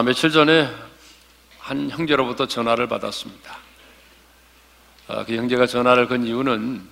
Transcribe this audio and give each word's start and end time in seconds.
아, 0.00 0.02
며칠 0.02 0.30
전에 0.30 0.66
한 1.58 1.90
형제로부터 1.90 2.46
전화를 2.46 2.88
받았습니다. 2.88 3.58
아, 5.08 5.26
그 5.26 5.36
형제가 5.36 5.66
전화를 5.66 6.08
건 6.08 6.24
이유는 6.24 6.88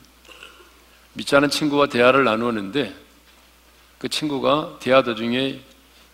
믿지 1.15 1.35
않은 1.35 1.49
친구와 1.49 1.87
대화를 1.87 2.25
나누었는데 2.25 2.95
그 3.97 4.11
친구가 4.11 4.77
대화 4.81 5.03
도중에 5.03 5.59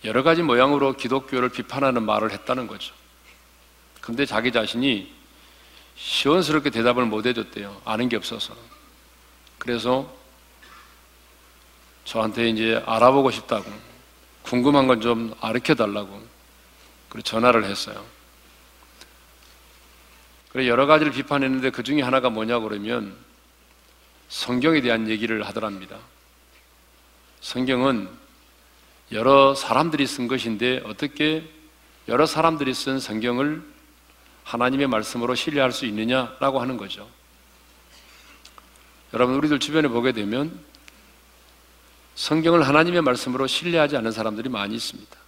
여러 0.04 0.22
가지 0.22 0.42
모양으로 0.42 0.92
기독교를 0.92 1.48
비판하는 1.48 2.04
말을 2.04 2.30
했다는 2.30 2.68
거죠. 2.68 2.94
그런데 4.00 4.24
자기 4.24 4.52
자신이 4.52 5.12
시원스럽게 5.96 6.70
대답을 6.70 7.06
못 7.06 7.26
해줬대요. 7.26 7.82
아는 7.84 8.08
게 8.08 8.14
없어서. 8.14 8.54
그래서 9.58 10.08
저한테 12.04 12.50
이제 12.50 12.80
알아보고 12.86 13.32
싶다고, 13.32 13.68
궁금한 14.42 14.86
건좀 14.86 15.34
알려 15.40 15.74
달라고, 15.74 16.33
그리고 17.14 17.22
전화를 17.22 17.64
했어요. 17.64 18.04
그래 20.50 20.66
여러 20.66 20.86
가지를 20.86 21.12
비판했는데 21.12 21.70
그 21.70 21.84
중에 21.84 22.02
하나가 22.02 22.28
뭐냐고 22.28 22.68
그러면 22.68 23.14
성경에 24.28 24.80
대한 24.80 25.08
얘기를 25.08 25.46
하더랍니다. 25.46 25.96
성경은 27.40 28.08
여러 29.12 29.54
사람들이 29.54 30.08
쓴 30.08 30.26
것인데 30.26 30.82
어떻게 30.86 31.48
여러 32.08 32.26
사람들이 32.26 32.74
쓴 32.74 32.98
성경을 32.98 33.62
하나님의 34.42 34.88
말씀으로 34.88 35.36
신뢰할 35.36 35.70
수 35.70 35.86
있느냐라고 35.86 36.60
하는 36.60 36.76
거죠. 36.76 37.08
여러분, 39.12 39.36
우리들 39.36 39.60
주변에 39.60 39.86
보게 39.86 40.10
되면 40.10 40.58
성경을 42.16 42.66
하나님의 42.66 43.02
말씀으로 43.02 43.46
신뢰하지 43.46 43.96
않는 43.98 44.10
사람들이 44.10 44.48
많이 44.48 44.74
있습니다. 44.74 45.23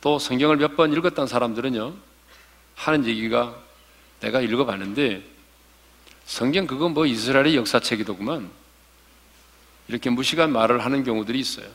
또 0.00 0.18
성경을 0.18 0.56
몇 0.56 0.76
번 0.76 0.92
읽었던 0.92 1.26
사람들은요, 1.26 1.94
하는 2.76 3.06
얘기가 3.06 3.56
내가 4.20 4.40
읽어봤는데 4.40 5.22
성경 6.26 6.66
그건 6.66 6.94
뭐 6.94 7.06
이스라엘의 7.06 7.56
역사책이더구만 7.56 8.50
이렇게 9.88 10.10
무식한 10.10 10.52
말을 10.52 10.84
하는 10.84 11.02
경우들이 11.02 11.40
있어요. 11.40 11.66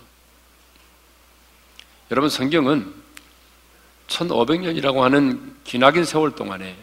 여러분 2.12 2.30
성경은 2.30 2.94
1500년이라고 4.08 5.00
하는 5.00 5.56
기나긴 5.64 6.06
세월 6.06 6.36
동안에 6.36 6.78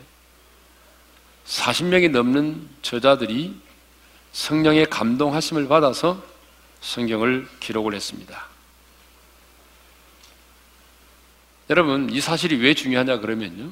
40명이 1.46 2.10
넘는 2.10 2.68
저자들이 2.82 3.54
성령의 4.32 4.86
감동하심을 4.86 5.68
받아서 5.68 6.22
성경을 6.80 7.48
기록을 7.60 7.94
했습니다. 7.94 8.49
여러분, 11.70 12.10
이 12.10 12.20
사실이 12.20 12.56
왜 12.56 12.74
중요하냐 12.74 13.20
그러면요. 13.20 13.70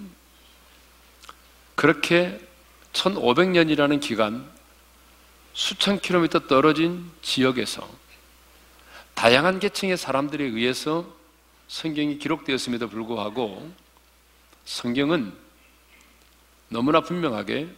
그렇게 1.74 2.40
1500년이라는 2.92 4.00
기간 4.00 4.48
수천 5.52 5.98
킬로미터 5.98 6.46
떨어진 6.46 7.10
지역에서 7.22 7.88
다양한 9.14 9.58
계층의 9.58 9.96
사람들에 9.96 10.44
의해서 10.44 11.12
성경이 11.66 12.18
기록되었음에도 12.18 12.88
불구하고 12.88 13.68
성경은 14.64 15.32
너무나 16.68 17.00
분명하게 17.00 17.68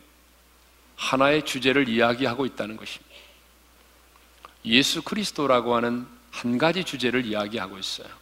하나의 0.97 1.47
주제를 1.47 1.89
이야기하고 1.89 2.45
있다는 2.45 2.77
것입니다. 2.77 3.15
예수 4.67 5.01
그리스도라고 5.01 5.75
하는 5.75 6.07
한 6.31 6.59
가지 6.59 6.85
주제를 6.85 7.25
이야기하고 7.25 7.79
있어요. 7.79 8.20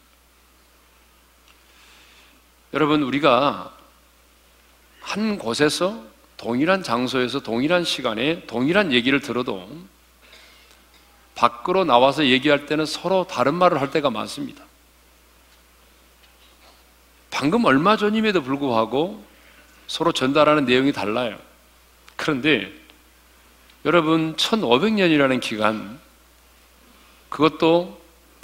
여러분, 2.74 3.02
우리가 3.02 3.74
한 5.00 5.38
곳에서 5.38 6.04
동일한 6.36 6.82
장소에서 6.82 7.40
동일한 7.40 7.84
시간에 7.84 8.46
동일한 8.46 8.92
얘기를 8.92 9.20
들어도 9.20 9.68
밖으로 11.34 11.84
나와서 11.84 12.26
얘기할 12.26 12.66
때는 12.66 12.84
서로 12.84 13.26
다른 13.26 13.54
말을 13.54 13.80
할 13.80 13.90
때가 13.90 14.10
많습니다. 14.10 14.64
방금 17.30 17.64
얼마 17.64 17.96
전임에도 17.96 18.42
불구하고 18.42 19.24
서로 19.86 20.12
전달하는 20.12 20.64
내용이 20.64 20.92
달라요. 20.92 21.38
그런데 22.16 22.72
여러분 23.84 24.34
1500년이라는 24.36 25.40
기간 25.40 26.00
그것도 27.28 27.97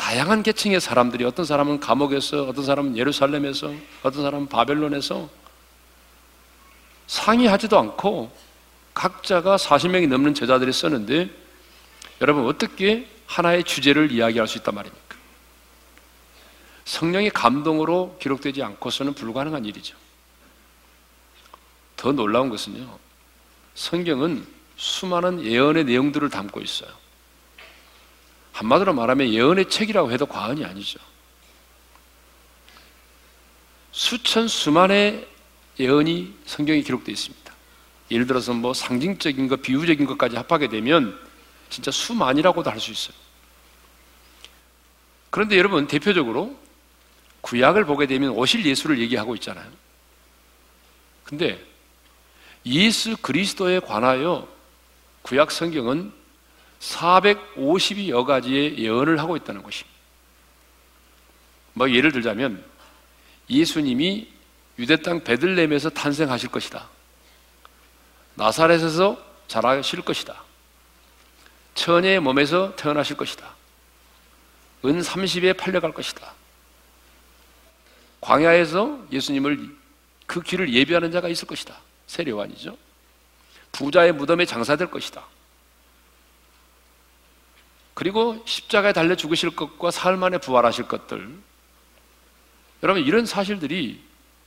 다양한 0.05 0.43
계층의 0.43 0.83
사람들이 0.83 1.25
어떤 1.25 1.47
사람은 1.47 1.81
감옥에서 1.81 2.45
어떤 2.45 2.63
사람은 2.63 2.99
예루살렘에서 2.99 3.73
어떤 4.03 4.23
사람은 4.23 4.49
바벨론에서 4.49 5.31
상의하지도 7.07 7.79
않고 7.79 8.31
각자가 8.93 9.57
40명이 9.57 10.09
넘는 10.09 10.35
제자들이 10.35 10.75
썼는데 10.75 11.31
여러분 12.21 12.45
어떻게 12.45 13.09
하나의 13.25 13.65
주제를 13.65 14.13
이야기할 14.13 14.47
수 14.47 14.59
있단 14.59 14.75
말입니까? 14.75 15.17
성령의 16.85 17.31
감동으로 17.31 18.19
기록되지 18.21 18.63
않고서는 18.63 19.15
불가능한 19.15 19.65
일이죠. 19.65 19.97
더 21.97 22.13
놀라운 22.13 22.51
것은요. 22.51 22.99
성경은 23.75 24.47
수많은 24.77 25.47
예언의 25.47 25.85
내용들을 25.85 26.29
담고 26.29 26.61
있어요. 26.61 27.04
한마디로 28.55 28.95
말하면 28.95 29.33
예언의 29.33 29.69
책이라고 29.69 30.13
해도 30.13 30.27
과언이 30.27 30.65
아니죠. 30.65 31.01
수천 33.91 34.47
수만의 34.47 35.29
예언이 35.81 36.33
성경에 36.47 36.81
기록되어 36.81 37.13
있습니다. 37.13 37.53
예를 38.13 38.27
들어서 38.29 38.53
뭐 38.53 38.73
상징적인 38.73 39.49
것, 39.49 39.61
비유적인 39.61 40.07
것까지 40.07 40.37
합하게 40.37 40.69
되면 40.69 41.19
진짜 41.69 41.91
수만이라고도 41.91 42.71
할 42.71 42.79
수 42.79 42.93
있어요. 42.93 43.17
그런데 45.31 45.59
여러분, 45.59 45.89
대표적으로 45.89 46.57
구약을 47.41 47.85
보게 47.87 48.07
되면 48.07 48.31
오실 48.31 48.65
예수를 48.65 49.01
얘기하고 49.01 49.35
있잖아요. 49.35 49.69
근데 51.25 51.61
예수 52.67 53.17
그리스도에 53.17 53.81
관하여 53.81 54.47
구약 55.23 55.51
성경은 55.51 56.13
450여 56.85 58.25
가지의 58.25 58.79
예언을 58.79 59.19
하고 59.19 59.37
있다는 59.37 59.63
것입니다. 59.63 59.95
뭐 61.73 61.91
예를 61.91 62.13
들자면 62.13 62.65
예수님이 63.49 64.29
유대 64.79 64.97
땅 64.97 65.23
베들렘에서 65.23 65.91
탄생하실 65.91 66.51
것이다. 66.51 66.89
나사렛에서 68.35 69.23
자라실 69.49 70.03
것이다. 70.03 70.43
처녀의 71.75 72.21
몸에서 72.21 72.75
태어나실 72.77 73.17
것이다. 73.17 73.55
은 74.85 75.01
30에 75.01 75.57
팔려갈 75.57 75.93
것이다. 75.93 76.33
광야에서 78.21 79.07
예수님을 79.13 79.77
그 80.27 80.41
길을 80.41 80.73
예비하는 80.73 81.11
자가 81.11 81.29
있을 81.29 81.47
것이다. 81.47 81.77
세례관이죠. 82.07 82.77
부자의 83.73 84.13
무덤에 84.13 84.45
장사될 84.45 84.91
것이다. 84.91 85.25
그리고 87.95 88.43
십자가에 88.45 88.93
달려 88.93 89.15
죽으실 89.15 89.55
것과 89.55 89.91
사흘 89.91 90.17
만에 90.17 90.39
부활하실 90.39 90.89
것들. 90.89 91.29
여러분 92.83 93.03
이런 93.03 93.25
사실들이 93.25 94.03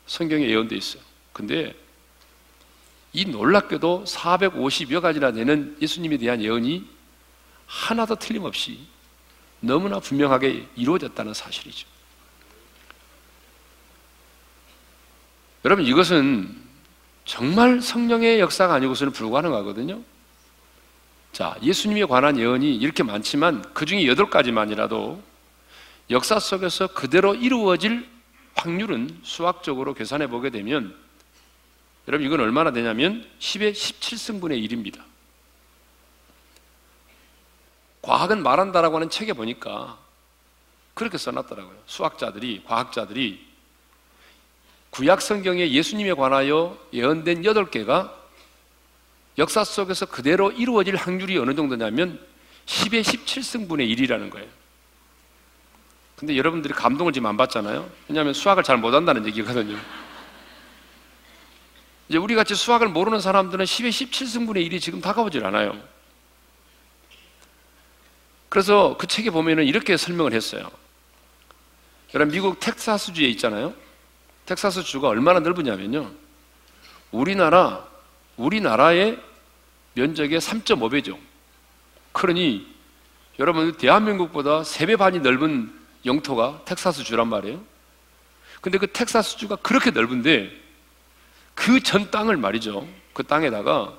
성경에 0.06 0.48
예언되어 0.48 0.78
있어요. 0.78 1.02
근데 1.34 1.76
이 3.14 3.26
놀랍게도 3.26 4.04
450여 4.06 5.02
가지나 5.02 5.32
되는 5.32 5.78
예수님에 5.82 6.18
대한 6.18 6.42
예언이 6.42 6.88
하나도 7.66 8.16
틀림없이 8.16 8.80
너무나 9.60 10.00
분명하게 10.00 10.68
이루어졌다는 10.76 11.34
사실이죠. 11.34 11.88
여러분 15.66 15.86
이것은 15.86 16.56
정말 17.26 17.82
성령의 17.82 18.40
역사가 18.40 18.74
아니고서는 18.76 19.14
불가능하거든요. 19.14 20.02
자, 21.38 21.56
예수님에 21.62 22.06
관한 22.06 22.40
예언이 22.40 22.78
이렇게 22.78 23.04
많지만 23.04 23.62
그 23.76 23.86
중에 23.86 24.08
여덟 24.08 24.28
가지만이라도 24.28 25.22
역사 26.10 26.40
속에서 26.40 26.88
그대로 26.88 27.36
이루어질 27.36 28.10
확률은 28.56 29.20
수학적으로 29.22 29.94
계산해 29.94 30.30
보게 30.30 30.50
되면 30.50 30.98
여러분 32.08 32.26
이건 32.26 32.40
얼마나 32.40 32.72
되냐면 32.72 33.24
10의 33.38 33.74
17승분의 33.74 34.68
1입니다. 34.68 35.04
과학은 38.02 38.42
말한다라고 38.42 38.96
하는 38.96 39.12
책에 39.12 39.34
보니까 39.34 39.96
그렇게 40.96 41.20
써놨더라고요. 41.20 41.78
수학자들이, 41.86 42.64
과학자들이 42.66 43.46
구약 44.90 45.22
성경에 45.22 45.70
예수님에 45.70 46.14
관하여 46.14 46.80
예언된 46.94 47.44
8개가 47.44 48.17
역사 49.38 49.64
속에서 49.64 50.06
그대로 50.06 50.52
이루어질 50.52 50.96
확률이 50.96 51.38
어느 51.38 51.54
정도냐면 51.56 52.20
10의 52.66 53.02
17승분의 53.02 53.96
1이라는 53.96 54.30
거예요. 54.30 54.48
근데 56.16 56.36
여러분들이 56.36 56.74
감동을 56.74 57.14
지금 57.14 57.28
안 57.28 57.38
받잖아요. 57.38 57.88
왜냐하면 58.08 58.34
수학을 58.34 58.64
잘 58.64 58.78
못한다는 58.78 59.26
얘기거든요. 59.28 59.78
이제 62.10 62.18
우리 62.18 62.34
같이 62.36 62.56
수학을 62.56 62.88
모르는 62.88 63.20
사람들은 63.20 63.66
10의 63.66 63.90
17승분의 63.90 64.68
1이 64.68 64.82
지금 64.82 65.02
다가오질 65.02 65.46
않아요. 65.46 65.80
그래서 68.50 68.96
그 68.98 69.06
책에 69.06 69.30
보면은 69.30 69.66
이렇게 69.66 69.98
설명을 69.98 70.34
했어요. 70.34 70.72
여러분, 72.14 72.34
미국 72.34 72.60
텍사스주에 72.60 73.28
있잖아요. 73.30 73.74
텍사스주가 74.46 75.10
얼마나 75.10 75.40
넓으냐면요. 75.42 76.10
우리나라, 77.12 77.86
우리나라의 78.38 79.22
면적의 79.94 80.40
3.5배 80.40 81.04
죠. 81.04 81.20
그러니 82.12 82.68
여러분, 83.40 83.76
대한민국보다 83.78 84.62
3배 84.62 84.98
반이 84.98 85.20
넓은 85.20 85.72
영토가 86.06 86.62
텍사스 86.66 87.04
주란 87.04 87.28
말이에요. 87.28 87.64
근데 88.62 88.78
그 88.78 88.88
텍사스 88.88 89.38
주가 89.38 89.56
그렇게 89.58 89.92
넓은데 89.92 90.52
그 91.54 91.82
전 91.82 92.12
땅을 92.12 92.38
말이죠. 92.38 92.88
그 93.14 93.24
땅에다가 93.24 93.94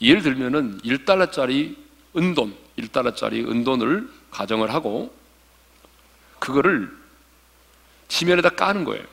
예를 0.00 0.22
들면은 0.22 0.80
1달러짜리 0.82 1.76
은돈, 2.16 2.54
1달러짜리 2.78 3.48
은돈을 3.48 4.10
가정을 4.30 4.72
하고 4.72 5.14
그거를 6.38 6.90
지면에다 8.08 8.50
까는 8.50 8.84
거예요. 8.84 9.04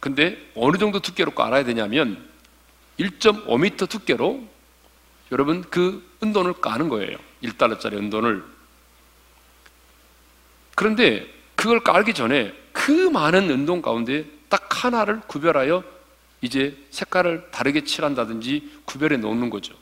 근데 0.00 0.50
어느 0.54 0.76
정도 0.78 1.00
두께로 1.00 1.32
깔아야 1.32 1.64
되냐면 1.64 2.29
1.5m 3.00 3.88
두께로 3.88 4.46
여러분 5.32 5.62
그 5.62 6.06
은돈을 6.22 6.54
까는 6.54 6.88
거예요. 6.88 7.16
1달러짜리 7.42 7.94
은돈을. 7.94 8.44
그런데 10.74 11.26
그걸 11.56 11.80
깔기 11.80 12.14
전에 12.14 12.54
그 12.72 12.90
많은 12.90 13.50
은돈 13.50 13.82
가운데 13.82 14.24
딱 14.48 14.84
하나를 14.84 15.20
구별하여 15.26 15.82
이제 16.42 16.76
색깔을 16.90 17.50
다르게 17.50 17.84
칠한다든지 17.84 18.80
구별해 18.84 19.16
놓는 19.16 19.50
거죠. 19.50 19.74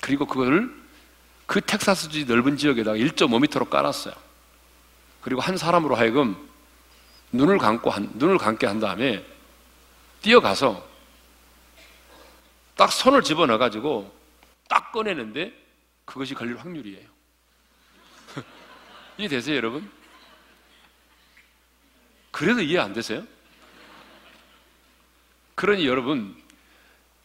그리고 0.00 0.26
그거를 0.26 0.72
그 1.46 1.60
텍사스주 1.60 2.24
넓은 2.26 2.56
지역에다가 2.56 2.96
1.5m로 2.96 3.68
깔았어요. 3.68 4.14
그리고 5.20 5.40
한 5.40 5.56
사람으로 5.56 5.96
하여금 5.96 6.36
눈을 7.32 7.58
감고 7.58 7.90
한, 7.90 8.10
눈을 8.14 8.38
감게 8.38 8.66
한 8.66 8.80
다음에 8.80 9.24
뛰어가서 10.22 10.91
딱 12.82 12.90
손을 12.90 13.22
집어넣어 13.22 13.58
가지고 13.58 14.12
딱 14.68 14.90
꺼내는데 14.90 15.52
그것이 16.04 16.34
걸릴 16.34 16.56
확률이에요. 16.56 17.08
이해 19.18 19.28
되세요, 19.28 19.54
여러분? 19.54 19.88
그래도 22.32 22.60
이해 22.60 22.80
안 22.80 22.92
되세요? 22.92 23.22
그러니 25.54 25.86
여러분, 25.86 26.34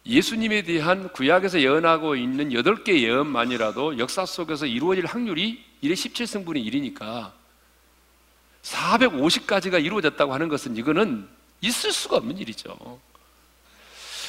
예수님에 0.05 0.61
대한 0.61 1.11
구약에서 1.11 1.59
예언하고 1.59 2.15
있는 2.15 2.49
8개 2.49 3.01
예언만이라도 3.01 3.97
역사 3.97 4.27
속에서 4.27 4.67
이루어질 4.67 5.07
확률이 5.07 5.65
1의 5.81 5.93
17승분의 5.93 6.71
1이니까 6.71 7.31
450까지가 8.61 9.83
이루어졌다고 9.83 10.35
하는 10.35 10.49
것은 10.49 10.77
이거는 10.77 11.27
있을 11.61 11.91
수가 11.91 12.17
없는 12.17 12.37
일이죠. 12.37 12.99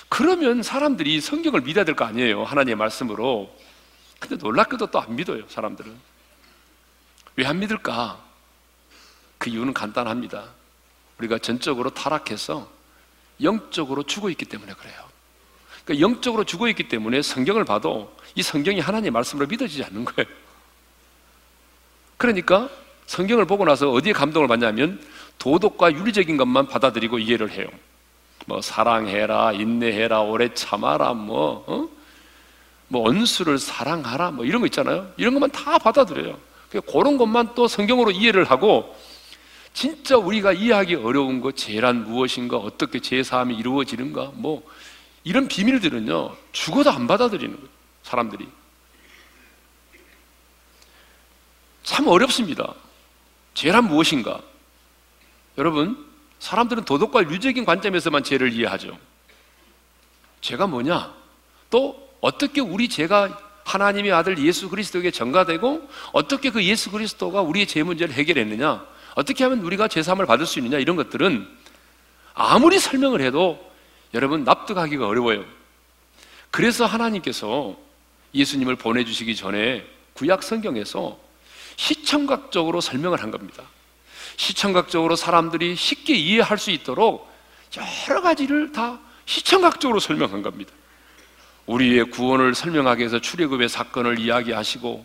그러면 0.08 0.62
사람들이 0.62 1.20
성경을 1.20 1.60
믿어야 1.62 1.84
될 1.84 1.94
거 1.94 2.05
아니에요. 2.05 2.44
하나님의 2.44 2.76
말씀으로. 2.76 3.55
근데 4.19 4.37
놀랍게도 4.37 4.88
또 4.88 5.00
안 5.00 5.14
믿어요, 5.16 5.44
사람들은. 5.49 5.94
왜 7.37 7.46
안 7.46 7.58
믿을까? 7.60 8.19
그 9.38 9.50
이유는 9.50 9.72
간단합니다. 9.75 10.49
우리가 11.19 11.38
전적으로 11.38 11.90
타락해서 11.90 12.69
영적으로 13.43 14.02
죽어 14.02 14.31
있기 14.31 14.44
때문에 14.46 14.72
그래요. 14.75 14.94
그러니까 15.84 16.05
영적으로 16.05 16.44
죽어 16.44 16.69
있기 16.69 16.88
때문에 16.88 17.22
성경을 17.22 17.64
봐도 17.64 18.16
이 18.34 18.43
성경이 18.43 18.81
하나님의 18.81 19.10
말씀으로 19.12 19.46
믿어지지 19.46 19.84
않는 19.84 20.05
거예요. 20.05 20.28
그러니까 22.16 22.69
성경을 23.06 23.46
보고 23.46 23.64
나서 23.64 23.90
어디에 23.90 24.12
감동을 24.12 24.49
받냐면 24.49 25.00
도덕과 25.38 25.93
윤리적인 25.93 26.37
것만 26.37 26.66
받아들이고 26.66 27.20
이해를 27.20 27.50
해요. 27.52 27.69
뭐 28.48 28.62
사랑해라, 28.62 29.52
인내해라, 29.52 30.22
오래 30.22 30.54
참아라, 30.54 31.12
뭐, 31.12 31.64
어? 31.66 31.86
뭐 32.88 33.06
언수를 33.06 33.58
사랑하라, 33.58 34.30
뭐 34.30 34.46
이런 34.46 34.62
거 34.62 34.66
있잖아요. 34.68 35.12
이런 35.18 35.34
것만 35.34 35.50
다 35.50 35.76
받아들여요. 35.76 36.38
그런 36.90 37.18
것만 37.18 37.54
또 37.54 37.68
성경으로 37.68 38.10
이해를 38.10 38.44
하고 38.44 38.96
진짜 39.74 40.16
우리가 40.16 40.54
이해하기 40.54 40.94
어려운 40.94 41.42
것, 41.42 41.58
죄란 41.58 42.04
무엇인가, 42.04 42.56
어떻게 42.56 43.00
죄 43.00 43.22
사함이 43.22 43.54
이루어지는가, 43.54 44.32
뭐 44.32 44.66
이런 45.24 45.46
비밀들은요 45.46 46.34
죽어도 46.52 46.90
안 46.90 47.06
받아들이는 47.06 47.54
거예요. 47.54 47.68
사람들이 48.02 48.48
참 51.82 52.08
어렵습니다. 52.08 52.72
죄란 53.52 53.84
무엇인가? 53.88 54.40
여러분, 55.58 56.07
사람들은 56.38 56.85
도덕과 56.85 57.25
윤리적인 57.25 57.64
관점에서만 57.64 58.23
죄를 58.25 58.52
이해하죠. 58.52 58.99
죄가 60.40 60.67
뭐냐? 60.67 61.14
또 61.70 62.08
어떻게 62.20 62.61
우리 62.61 62.88
죄가 62.88 63.38
하나님의 63.64 64.12
아들 64.12 64.38
예수 64.38 64.69
그리스도에게 64.69 65.11
전가되고 65.11 65.88
어떻게 66.12 66.50
그 66.50 66.64
예수 66.64 66.90
그리스도가 66.90 67.43
우리의 67.43 67.67
죄 67.67 67.82
문제를 67.82 68.14
해결했느냐? 68.14 68.87
어떻게 69.14 69.44
하면 69.44 69.61
우리가 69.61 69.88
죄 69.88 70.02
사함을 70.02 70.26
받을 70.26 70.46
수 70.46 70.58
있느냐? 70.58 70.79
이런 70.79 70.96
것들은 70.96 71.46
아무리 72.35 72.79
설명을 72.79 73.20
해도 73.20 73.58
여러분 74.14 74.44
납득하기가 74.44 75.06
어려워요. 75.06 75.44
그래서 76.50 76.87
하나님께서 76.87 77.76
예수님을 78.34 78.76
보내주시기 78.76 79.37
전에 79.37 79.84
구약 80.14 80.43
성경에서 80.43 81.19
시청각적으로 81.76 82.81
설명을 82.81 83.23
한 83.23 83.31
겁니다. 83.31 83.64
시청각적으로 84.38 85.17
사람들이 85.17 85.74
쉽게 85.74 86.15
이해할 86.15 86.58
수 86.58 86.70
있도록 86.70 87.29
여러 88.08 88.22
가지를 88.22 88.72
다 88.72 88.98
시청각적으로 89.27 89.98
설명한 90.01 90.43
겁니다. 90.43 90.72
우리의 91.67 92.05
구원을 92.05 92.55
설명하기 92.55 93.01
위해서 93.01 93.20
출애굽의 93.20 93.69
사건을 93.69 94.19
이야기하시고 94.20 95.05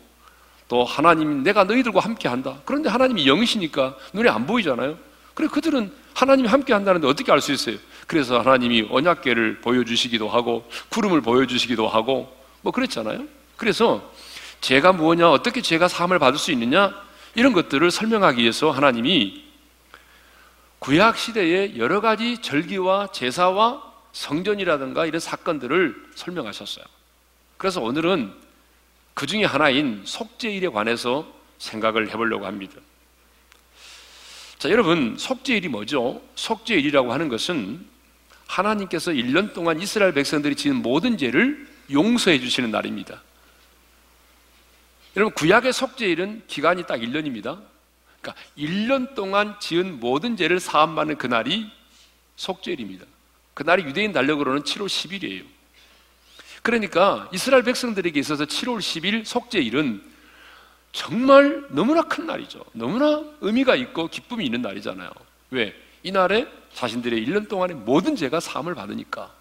또 0.70 0.86
하나님 0.86 1.44
내가 1.44 1.66
너희들과 1.66 2.00
함께 2.00 2.30
한다. 2.30 2.60
그런데 2.64 2.90
하나님이 2.90 3.26
영이시니까 3.28 3.98
눈에 4.14 4.30
안 4.30 4.46
보이잖아요. 4.46 4.98
그래 5.34 5.48
그들은 5.48 5.92
하나님이 6.14 6.48
함께 6.48 6.72
한다는데 6.74 7.08
어떻게 7.08 7.32
알 7.32 7.42
수 7.42 7.52
있어요? 7.52 7.78
그래서 8.06 8.40
하나님이 8.40 8.88
언약계를 8.90 9.62
보여주시기도 9.62 10.30
하고 10.30 10.70
구름을 10.90 11.22
보여주시기도 11.22 11.88
하고 11.88 12.34
뭐 12.62 12.72
그랬잖아요. 12.72 13.26
그래서 13.58 14.14
죄가 14.62 14.94
무엇냐, 14.94 15.30
어떻게 15.30 15.62
죄가 15.62 15.88
사함을 15.88 16.20
받을 16.20 16.38
수 16.38 16.52
있느냐 16.52 16.94
이런 17.36 17.54
것들을 17.54 17.90
설명하기 17.90 18.42
위해서 18.42 18.72
하나님이 18.72 19.44
구약 20.80 21.18
시대의 21.18 21.78
여러 21.78 22.02
가지 22.02 22.42
절기와 22.42 23.12
제사와 23.12 23.94
성전이라든가 24.12 25.06
이런 25.06 25.20
사건들을 25.20 26.10
설명하셨어요. 26.16 26.86
그래서 27.58 27.82
오늘은 27.82 28.34
그 29.14 29.26
중에 29.26 29.46
하나인 29.46 30.02
속죄일에 30.06 30.68
관해서 30.70 31.32
생각을 31.58 32.10
해보려고 32.10 32.46
합니다. 32.46 32.76
자, 34.60 34.70
여러분, 34.70 35.16
속죄일이 35.18 35.68
뭐죠? 35.68 36.22
속죄일이라고 36.36 37.14
하는 37.14 37.30
것은 37.30 37.86
하나님께서 38.48 39.12
1년 39.12 39.54
동안 39.54 39.82
이스라엘 39.82 40.14
백성들이 40.14 40.56
지은 40.56 40.76
모든 40.76 41.18
죄를 41.18 41.68
용서해 41.92 42.40
주시는 42.40 42.72
날입니다. 42.72 43.22
여러분, 45.16 45.34
구약의 45.36 45.74
속죄일은 45.74 46.44
기간이 46.48 46.86
딱 46.88 46.98
1년입니다. 46.98 47.62
그러니까 48.20 48.42
1년 48.58 49.14
동안 49.16 49.56
지은 49.60 50.00
모든 50.00 50.36
죄를 50.36 50.60
사함받는 50.60 51.18
그날이 51.18 51.70
속죄일입니다. 52.36 53.06
그날이 53.54 53.84
유대인 53.84 54.12
달력으로는 54.12 54.64
7월 54.64 54.88
10일이에요. 54.88 55.44
그러니까 56.64 57.30
이스라엘 57.32 57.64
백성들에게 57.64 58.20
있어서 58.20 58.46
7월 58.46 58.80
10일 58.80 59.26
속죄일은 59.26 60.02
정말 60.94 61.66
너무나 61.70 62.04
큰 62.04 62.26
날이죠. 62.26 62.64
너무나 62.72 63.24
의미가 63.42 63.76
있고 63.76 64.08
기쁨이 64.08 64.46
있는 64.46 64.62
날이잖아요. 64.62 65.12
왜? 65.52 65.76
이날에 66.02 66.48
자신들의 66.74 67.26
1년 67.28 67.50
동안의 67.50 67.76
모든 67.78 68.16
죄가 68.16 68.40
사함을 68.40 68.74
받으니까. 68.74 69.32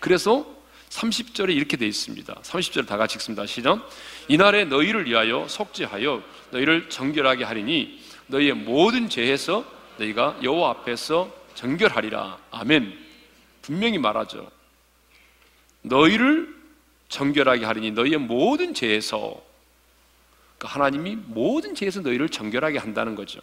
그래서 0.00 0.46
30절에 0.94 1.54
이렇게 1.54 1.76
되어 1.76 1.88
있습니다. 1.88 2.34
30절 2.34 2.86
다 2.86 2.96
같이 2.96 3.16
읽습니다. 3.16 3.46
시작. 3.46 3.88
이날에 4.28 4.64
너희를 4.64 5.06
위하여 5.06 5.46
속죄하여 5.48 6.22
너희를 6.50 6.88
정결하게 6.88 7.44
하리니 7.44 8.00
너희의 8.28 8.54
모든 8.54 9.08
죄에서 9.08 9.64
너희가 9.98 10.38
여호와 10.42 10.70
앞에서 10.70 11.34
정결하리라. 11.56 12.38
아멘. 12.52 12.96
분명히 13.62 13.98
말하죠. 13.98 14.48
너희를 15.82 16.54
정결하게 17.08 17.64
하리니 17.64 17.90
너희의 17.90 18.18
모든 18.18 18.72
죄에서 18.72 19.42
그러니까 20.58 20.78
하나님이 20.78 21.16
모든 21.16 21.74
죄에서 21.74 22.02
너희를 22.02 22.28
정결하게 22.28 22.78
한다는 22.78 23.16
거죠. 23.16 23.40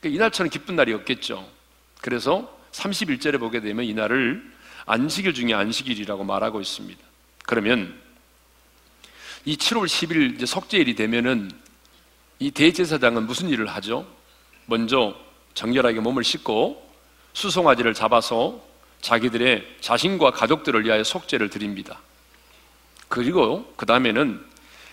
그러니까 0.00 0.16
이날처럼 0.16 0.50
기쁜 0.50 0.74
날이 0.74 0.92
없겠죠. 0.92 1.48
그래서 2.00 2.52
31절에 2.72 3.38
보게 3.38 3.60
되면 3.60 3.84
이날을 3.84 4.55
안식일 4.86 5.34
중에 5.34 5.52
안식일이라고 5.52 6.24
말하고 6.24 6.60
있습니다. 6.60 7.00
그러면 7.44 8.00
이 9.44 9.56
7월 9.56 9.86
10일 9.86 10.44
석제일이 10.46 10.94
되면은 10.94 11.50
이 12.38 12.50
대제사장은 12.50 13.26
무슨 13.26 13.48
일을 13.48 13.66
하죠? 13.66 14.06
먼저 14.66 15.16
정결하게 15.54 16.00
몸을 16.00 16.24
씻고 16.24 16.84
수송아지를 17.32 17.94
잡아서 17.94 18.60
자기들의 19.00 19.76
자신과 19.80 20.32
가족들을 20.32 20.84
위하여 20.84 21.04
속죄를 21.04 21.50
드립니다. 21.50 22.00
그리고 23.08 23.72
그 23.76 23.86
다음에는 23.86 24.44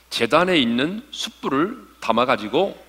재단에 0.09 0.57
있는 0.57 1.05
숯불을 1.11 1.87
담아가지고 1.99 2.83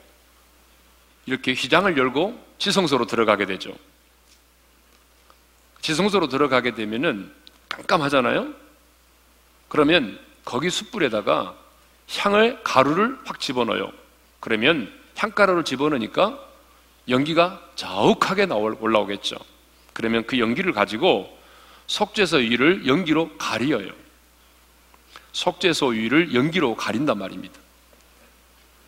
이렇게 1.26 1.54
휘장을 1.54 1.96
열고 1.96 2.38
지성소로 2.58 3.06
들어가게 3.06 3.46
되죠. 3.46 3.74
지성소로 5.84 6.28
들어가게 6.28 6.74
되면은 6.74 7.30
깜깜하잖아요? 7.68 8.48
그러면 9.68 10.18
거기 10.42 10.70
숯불에다가 10.70 11.54
향을, 12.08 12.62
가루를 12.64 13.18
확 13.26 13.38
집어넣어요. 13.38 13.92
그러면 14.40 14.90
향가루를 15.16 15.64
집어넣으니까 15.64 16.40
연기가 17.10 17.60
자욱하게 17.76 18.46
나올, 18.46 18.78
올라오겠죠. 18.80 19.36
그러면 19.92 20.26
그 20.26 20.38
연기를 20.38 20.72
가지고 20.72 21.38
속죄소 21.86 22.38
위를 22.38 22.86
연기로 22.86 23.36
가리어요. 23.36 23.90
속죄소 25.32 25.88
위를 25.88 26.34
연기로 26.34 26.76
가린단 26.76 27.18
말입니다. 27.18 27.60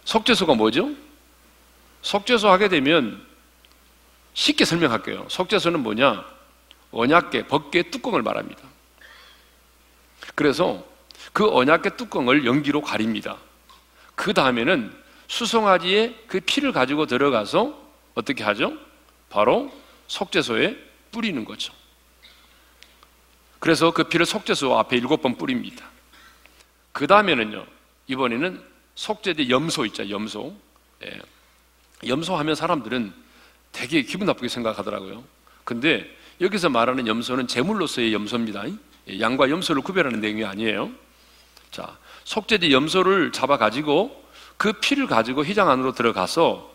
속죄소가 0.07 0.55
뭐죠? 0.55 0.95
속죄소 2.01 2.49
하게 2.49 2.69
되면 2.69 3.23
쉽게 4.33 4.65
설명할게요. 4.65 5.27
속죄소는 5.29 5.81
뭐냐? 5.81 6.36
언약계, 6.97 7.47
법계 7.47 7.91
뚜껑을 7.91 8.23
말합니다. 8.23 8.63
그래서 10.35 10.85
그 11.33 11.49
언약계 11.55 11.97
뚜껑을 11.97 12.47
연기로 12.47 12.81
가립니다. 12.81 13.37
그 14.15 14.33
다음에는 14.33 14.93
수송아지의 15.29 16.25
그 16.27 16.41
피를 16.41 16.73
가지고 16.73 17.07
들어가서 17.07 17.79
어떻게 18.15 18.43
하죠? 18.45 18.73
바로 19.29 19.71
속죄소에 20.07 20.77
뿌리는 21.13 21.45
거죠. 21.45 21.75
그래서 23.59 23.91
그 23.91 24.05
피를 24.05 24.25
속죄소 24.25 24.79
앞에 24.79 24.97
일곱 24.97 25.21
번 25.21 25.37
뿌립니다. 25.37 25.87
그 26.93 27.07
다음에는요, 27.07 27.67
이번에는 28.07 28.63
속죄제 28.95 29.51
염소 29.51 29.85
있죠, 29.87 30.09
염소. 30.09 30.57
예. 31.05 31.21
염소 32.07 32.37
하면 32.37 32.55
사람들은 32.55 33.13
되게 33.73 34.01
기분 34.03 34.27
나쁘게 34.27 34.49
생각하더라고요. 34.49 35.25
근데 35.65 36.16
여기서 36.41 36.69
말하는 36.69 37.07
염소는 37.07 37.47
제물로서의 37.47 38.13
염소입니다. 38.13 38.65
예, 39.09 39.21
양과 39.21 39.51
염소를 39.51 39.83
구별하는 39.83 40.21
내용이 40.21 40.45
아니에요. 40.45 40.91
자, 41.71 41.97
속죄제 42.25 42.71
염소를 42.71 43.33
잡아 43.33 43.57
가지고 43.57 44.25
그 44.57 44.73
피를 44.75 45.07
가지고 45.07 45.45
휘장 45.45 45.71
안으로 45.71 45.93
들어가서 45.93 46.75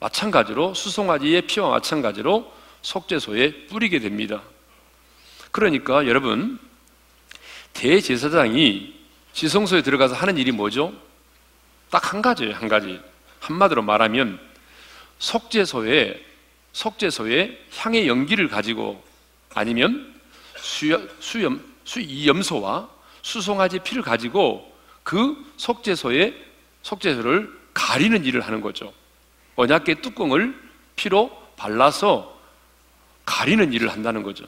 마찬가지로 0.00 0.74
수송아지의 0.74 1.42
피와 1.42 1.70
마찬가지로 1.70 2.52
속죄소에 2.82 3.66
뿌리게 3.66 3.98
됩니다. 4.00 4.42
그러니까 5.50 6.06
여러분 6.06 6.58
대제사장이 7.72 8.94
지성소에 9.32 9.82
들어가서 9.82 10.14
하는 10.14 10.36
일이 10.38 10.50
뭐죠? 10.50 10.92
딱 11.90 12.12
한 12.12 12.22
가지예요, 12.22 12.54
한 12.54 12.68
가지. 12.68 13.00
한마디로 13.40 13.82
말하면 13.82 14.40
속죄소에 15.18 16.25
속죄소에 16.76 17.58
향의 17.74 18.06
연기를 18.06 18.48
가지고 18.48 19.02
아니면 19.54 20.14
수염, 20.58 21.08
수염, 21.20 21.74
수이염소와 21.84 22.90
수송아지 23.22 23.78
피를 23.78 24.02
가지고 24.02 24.76
그 25.02 25.42
속죄소에 25.56 26.34
속죄소를 26.82 27.50
가리는 27.72 28.22
일을 28.26 28.42
하는 28.42 28.60
거죠. 28.60 28.92
언약계 29.56 30.02
뚜껑을 30.02 30.54
피로 30.96 31.30
발라서 31.56 32.38
가리는 33.24 33.72
일을 33.72 33.88
한다는 33.90 34.22
거죠. 34.22 34.44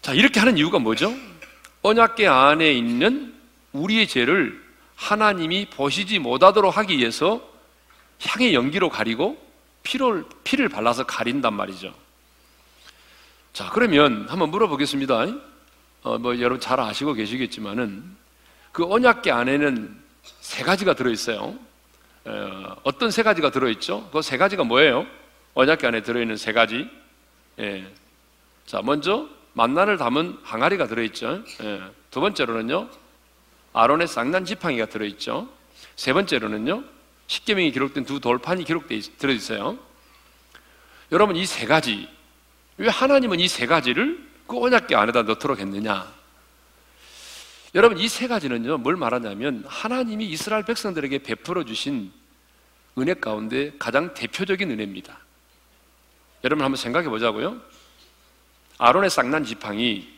자, 0.00 0.14
이렇게 0.14 0.40
하는 0.40 0.56
이유가 0.56 0.78
뭐죠? 0.78 1.14
언약계 1.82 2.26
안에 2.26 2.72
있는 2.72 3.34
우리의 3.72 4.08
죄를 4.08 4.64
하나님이 4.96 5.66
보시지 5.68 6.18
못하도록 6.18 6.74
하기 6.78 6.96
위해서 6.96 7.46
향의 8.22 8.54
연기로 8.54 8.88
가리고 8.88 9.43
피를, 9.84 10.24
피를 10.42 10.68
발라서 10.68 11.04
가린단 11.06 11.54
말이죠. 11.54 11.94
자, 13.52 13.70
그러면 13.70 14.26
한번 14.28 14.50
물어보겠습니다. 14.50 15.26
어, 16.02 16.18
뭐 16.18 16.38
여러분 16.40 16.58
잘 16.58 16.80
아시고 16.80 17.12
계시겠지만은 17.14 18.02
그 18.72 18.84
언약계 18.90 19.30
안에는 19.30 20.02
세 20.40 20.64
가지가 20.64 20.94
들어있어요. 20.94 21.56
어, 22.24 22.76
어떤 22.82 23.10
세 23.10 23.22
가지가 23.22 23.50
들어있죠? 23.50 24.10
그 24.10 24.20
세 24.22 24.36
가지가 24.36 24.64
뭐예요? 24.64 25.06
언약계 25.54 25.86
안에 25.86 26.02
들어있는 26.02 26.36
세 26.36 26.52
가지. 26.52 26.90
예. 27.60 27.86
자, 28.66 28.82
먼저 28.82 29.28
만나를 29.52 29.98
담은 29.98 30.38
항아리가 30.42 30.88
들어있죠. 30.88 31.44
예. 31.62 31.82
두 32.10 32.20
번째로는요, 32.20 32.88
아론의 33.72 34.08
쌍난 34.08 34.44
지팡이가 34.44 34.86
들어있죠. 34.86 35.48
세 35.94 36.12
번째로는요, 36.12 36.82
십계명이 37.26 37.72
기록된 37.72 38.04
두 38.04 38.20
돌판이 38.20 38.64
기록돼 38.64 38.98
들어있어요. 39.18 39.78
여러분 41.12 41.36
이 41.36 41.44
세 41.46 41.66
가지 41.66 42.08
왜 42.76 42.88
하나님은 42.88 43.40
이 43.40 43.48
세 43.48 43.66
가지를 43.66 44.28
그 44.46 44.62
언약궤 44.62 44.94
안에다 44.94 45.22
넣도록 45.22 45.58
했느냐? 45.58 46.12
여러분 47.74 47.98
이 47.98 48.08
세 48.08 48.28
가지는요 48.28 48.78
뭘 48.78 48.96
말하냐면 48.96 49.64
하나님이 49.66 50.26
이스라엘 50.26 50.64
백성들에게 50.64 51.18
베풀어 51.20 51.64
주신 51.64 52.12
은혜 52.98 53.14
가운데 53.14 53.72
가장 53.78 54.14
대표적인 54.14 54.70
은혜입니다. 54.70 55.18
여러분 56.44 56.64
한번 56.64 56.76
생각해 56.76 57.08
보자고요. 57.08 57.60
아론의 58.78 59.08
쌍난 59.10 59.44
지팡이 59.44 60.08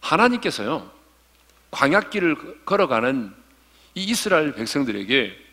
하나님께서요 0.00 0.90
광약길을 1.70 2.64
걸어가는 2.64 3.34
이 3.94 4.04
이스라엘 4.04 4.54
백성들에게 4.54 5.47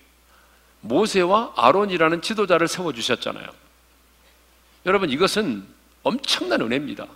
모세와 0.82 1.54
아론이라는 1.56 2.22
지도자를 2.22 2.68
세워 2.68 2.94
주셨잖아요. 2.94 3.46
여러분 4.86 5.10
이것은 5.10 5.66
엄청난 6.04 6.62
은혜입니다. 6.62 7.08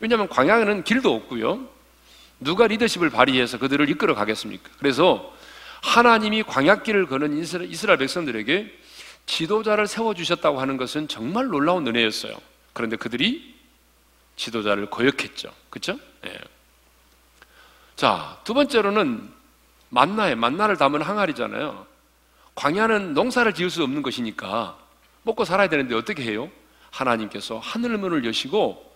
왜냐하면 0.00 0.28
광야에는 0.28 0.84
길도 0.84 1.14
없고요. 1.14 1.68
누가 2.40 2.66
리더십을 2.66 3.10
발휘해서 3.10 3.58
그들을 3.58 3.88
이끌어 3.90 4.14
가겠습니까? 4.14 4.70
그래서 4.78 5.32
하나님이 5.82 6.42
광약길을 6.44 7.06
거는 7.06 7.38
이스라엘 7.38 7.98
백성들에게 7.98 8.78
지도자를 9.26 9.86
세워주셨다고 9.86 10.60
하는 10.60 10.76
것은 10.76 11.08
정말 11.08 11.46
놀라운 11.46 11.86
은혜였어요. 11.86 12.34
그런데 12.72 12.96
그들이 12.96 13.54
지도자를 14.36 14.90
거역했죠. 14.90 15.52
그쵸? 15.70 15.98
네. 16.22 16.36
자, 17.94 18.40
두 18.44 18.54
번째로는 18.54 19.30
만나에, 19.90 20.34
만나를 20.34 20.76
담은 20.76 21.02
항아리잖아요. 21.02 21.86
광야는 22.54 23.14
농사를 23.14 23.52
지을 23.54 23.70
수 23.70 23.82
없는 23.82 24.02
것이니까 24.02 24.78
먹고 25.22 25.44
살아야 25.44 25.68
되는데 25.68 25.94
어떻게 25.94 26.22
해요? 26.22 26.50
하나님께서 26.90 27.58
하늘 27.58 27.96
문을 27.98 28.24
여시고 28.24 28.92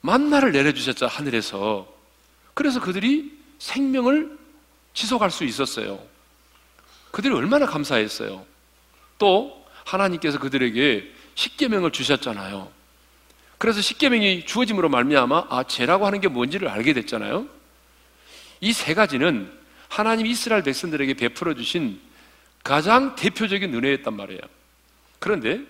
만나를 0.00 0.52
내려주셨죠, 0.52 1.06
하늘에서. 1.06 1.92
그래서 2.54 2.80
그들이 2.80 3.36
생명을 3.58 4.38
지속할 4.94 5.30
수 5.30 5.44
있었어요. 5.44 6.00
그들이 7.10 7.34
얼마나 7.34 7.66
감사했어요. 7.66 8.44
또 9.18 9.64
하나님께서 9.84 10.38
그들에게 10.38 11.12
십계명을 11.34 11.90
주셨잖아요. 11.90 12.70
그래서 13.58 13.80
십계명이 13.80 14.46
주어짐으로 14.46 14.88
말미암아 14.88 15.46
아 15.50 15.64
죄라고 15.64 16.06
하는 16.06 16.20
게 16.20 16.28
뭔지를 16.28 16.68
알게 16.68 16.92
됐잖아요. 16.94 17.46
이 18.60 18.72
세 18.72 18.94
가지는 18.94 19.52
하나님 19.88 20.26
이스라엘 20.26 20.62
백성들에게 20.62 21.14
베풀어 21.14 21.54
주신 21.54 22.00
가장 22.66 23.14
대표적인 23.14 23.72
은혜였단 23.72 24.12
말이에요. 24.12 24.40
그런데 25.20 25.60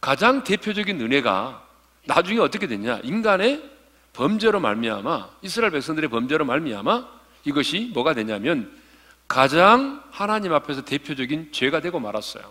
가장 0.00 0.44
대표적인 0.44 1.00
은혜가 1.00 1.60
나중에 2.04 2.38
어떻게 2.38 2.68
됐냐? 2.68 3.00
인간의 3.02 3.68
범죄로 4.12 4.60
말미암아 4.60 5.28
이스라엘 5.42 5.72
백성들의 5.72 6.08
범죄로 6.08 6.44
말미암아 6.44 7.04
이것이 7.46 7.90
뭐가 7.92 8.14
되냐면 8.14 8.70
가장 9.26 10.00
하나님 10.12 10.52
앞에서 10.52 10.82
대표적인 10.84 11.50
죄가 11.50 11.80
되고 11.80 11.98
말았어요. 11.98 12.44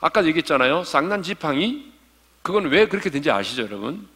아까 0.00 0.24
얘기했잖아요. 0.24 0.84
쌍난 0.84 1.22
지팡이 1.22 1.92
그건 2.40 2.64
왜 2.70 2.88
그렇게 2.88 3.10
된지 3.10 3.30
아시죠, 3.30 3.64
여러분? 3.64 4.08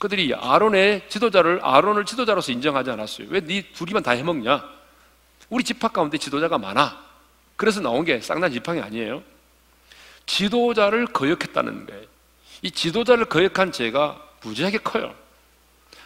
그들이 0.00 0.34
아론의 0.34 1.08
지도자를 1.08 1.60
아론을 1.62 2.04
지도자로서 2.04 2.50
인정하지 2.50 2.90
않았어요. 2.90 3.28
왜 3.30 3.40
네 3.42 3.62
둘이만 3.74 4.02
다 4.02 4.10
해먹냐? 4.10 4.68
우리 5.50 5.62
집합 5.62 5.92
가운데 5.92 6.18
지도자가 6.18 6.58
많아. 6.58 7.13
그래서 7.56 7.80
나온 7.80 8.04
게 8.04 8.20
쌍난 8.20 8.52
지팡이 8.52 8.80
아니에요. 8.80 9.22
지도자를 10.26 11.06
거역했다는 11.06 11.86
거예요. 11.86 12.02
이 12.62 12.70
지도자를 12.70 13.26
거역한 13.26 13.72
죄가 13.72 14.20
무지하게 14.42 14.78
커요. 14.78 15.14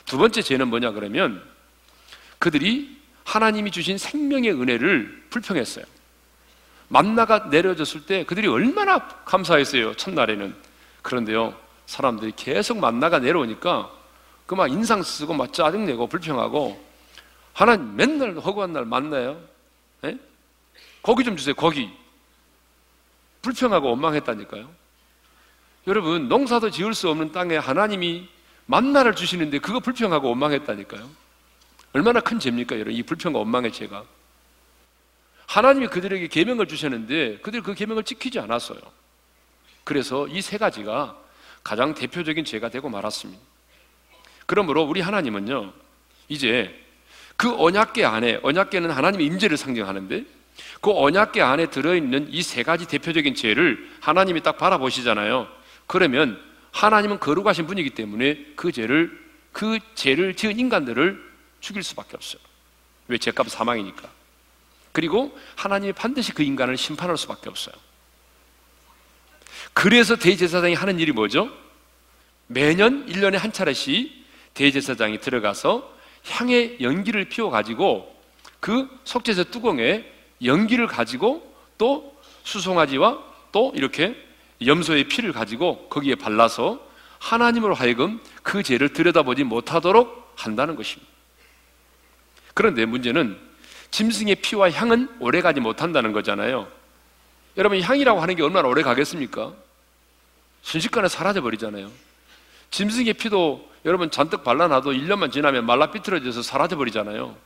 두 0.07 0.19
번째 0.19 0.43
죄는 0.43 0.69
뭐냐 0.69 0.93
그러면 0.93 1.43
그들이 2.39 2.99
하나님이 3.25 3.71
주신 3.71 3.99
생명의 3.99 4.53
은혜를 4.53 5.27
불평했어요. 5.31 5.85
만나가 6.89 7.49
내려졌을 7.51 8.07
때 8.07 8.25
그들이 8.25 8.49
얼마나 8.49 9.07
감사했어요. 9.25 9.95
첫날에는. 9.95 10.55
그런데요, 11.03 11.55
사람들이 11.87 12.33
계속 12.37 12.79
만나가 12.79 13.19
내려오니까 13.19 13.93
그 14.49 14.55
막 14.55 14.73
인상 14.73 15.03
쓰고 15.03 15.35
막 15.35 15.53
짜증내고 15.53 16.07
불평하고 16.07 16.83
하나님 17.53 17.95
맨날 17.97 18.35
허구한 18.39 18.73
날 18.73 18.87
만나요. 18.87 19.39
에? 20.05 20.17
예? 20.99 21.03
고기 21.03 21.25
좀 21.25 21.37
주세요. 21.37 21.55
고기. 21.55 21.91
불평하고 23.43 23.89
원망했다니까요. 23.91 24.69
여러분, 25.87 26.29
농사도 26.29 26.71
지을 26.71 26.95
수 26.95 27.09
없는 27.09 27.33
땅에 27.33 27.57
하나님이 27.57 28.29
만나를 28.67 29.15
주시는데 29.15 29.61
그거 29.61 29.81
불평하고 29.81 30.29
원망했다니까요. 30.29 31.09
얼마나 31.95 32.21
큰 32.21 32.39
죄입니까, 32.39 32.75
여러분? 32.77 32.93
이 32.93 33.03
불평과 33.03 33.39
원망의 33.39 33.73
죄가. 33.73 34.05
하나님이 35.47 35.87
그들에게 35.89 36.27
계명을 36.27 36.69
주셨는데 36.69 37.39
그들이 37.39 37.63
그 37.63 37.75
계명을 37.75 38.05
지키지 38.05 38.39
않았어요. 38.39 38.81
그래서 39.85 40.29
이 40.29 40.43
세 40.43 40.59
가지가 40.59 41.17
가장 41.65 41.95
대표적인 41.95 42.45
죄가 42.45 42.69
되고 42.69 42.91
말았습니다. 42.91 43.43
그러므로 44.45 44.83
우리 44.83 45.01
하나님은요, 45.01 45.73
이제 46.29 46.85
그 47.39 47.55
언약계 47.57 48.05
안에, 48.05 48.41
언약계는 48.43 48.91
하나님의 48.91 49.27
임재를 49.27 49.57
상징하는데 49.57 50.27
그 50.81 50.91
언약계 50.93 51.41
안에 51.41 51.67
들어있는 51.67 52.29
이 52.33 52.43
세 52.43 52.63
가지 52.63 52.87
대표적인 52.87 53.35
죄를 53.35 53.89
하나님이 54.01 54.43
딱 54.43 54.59
바라보시잖아요. 54.59 55.49
그러면 55.87 56.41
하나님은 56.73 57.19
거룩하신 57.21 57.67
분이기 57.67 57.91
때문에 57.91 58.45
그 58.57 58.73
죄를 58.73 59.19
그 59.53 59.79
죄를 59.95 60.35
지은 60.35 60.59
인간들을 60.59 61.21
죽일 61.61 61.83
수밖에 61.83 62.17
없어요. 62.17 62.41
왜 63.09 63.19
죄값은 63.19 63.51
사망이니까. 63.51 64.09
그리고 64.93 65.37
하나님이 65.57 65.93
반드시 65.93 66.33
그 66.33 66.43
인간을 66.43 66.77
심판할 66.77 67.17
수밖에 67.17 67.49
없어요. 67.49 67.75
그래서 69.73 70.17
대제사장이 70.17 70.75
하는 70.75 70.99
일이 71.01 71.13
뭐죠? 71.13 71.51
매년 72.47 73.07
1년에 73.07 73.37
한 73.37 73.53
차례씩 73.53 74.27
대제사장이 74.55 75.21
들어가서 75.21 75.97
향의 76.31 76.79
연기를 76.81 77.27
피워 77.27 77.51
가지고 77.51 78.15
그 78.61 78.89
속죄제 79.05 79.45
뚜껑에 79.45 80.18
연기를 80.45 80.87
가지고 80.87 81.55
또 81.77 82.17
수송아지와 82.45 83.19
또 83.53 83.73
이렇게 83.75 84.17
염소의 84.65 85.05
피를 85.05 85.33
가지고 85.33 85.89
거기에 85.89 86.15
발라서 86.15 86.81
하나님으로 87.19 87.75
하여금 87.75 88.21
그 88.43 88.63
죄를 88.63 88.93
들여다보지 88.93 89.45
못하도록 89.45 90.33
한다는 90.37 90.77
것입니다. 90.77 91.11
그런데 92.55 92.85
문제는 92.85 93.39
짐승의 93.91 94.37
피와 94.37 94.71
향은 94.71 95.09
오래 95.21 95.41
가지 95.41 95.61
못한다는 95.61 96.13
거잖아요. 96.13 96.69
여러분, 97.57 97.81
향이라고 97.81 98.21
하는 98.21 98.37
게 98.37 98.43
얼마나 98.43 98.69
오래 98.69 98.83
가겠습니까? 98.83 99.53
순식간에 100.63 101.09
사라져 101.09 101.41
버리잖아요. 101.41 101.91
짐승의 102.71 103.15
피도 103.15 103.69
여러분 103.85 104.11
잔뜩 104.11 104.45
발라놔도 104.45 104.93
1년만 104.93 105.33
지나면 105.33 105.65
말라 105.65 105.91
삐뚤어져서 105.91 106.43
사라져 106.43 106.77
버리잖아요. 106.77 107.37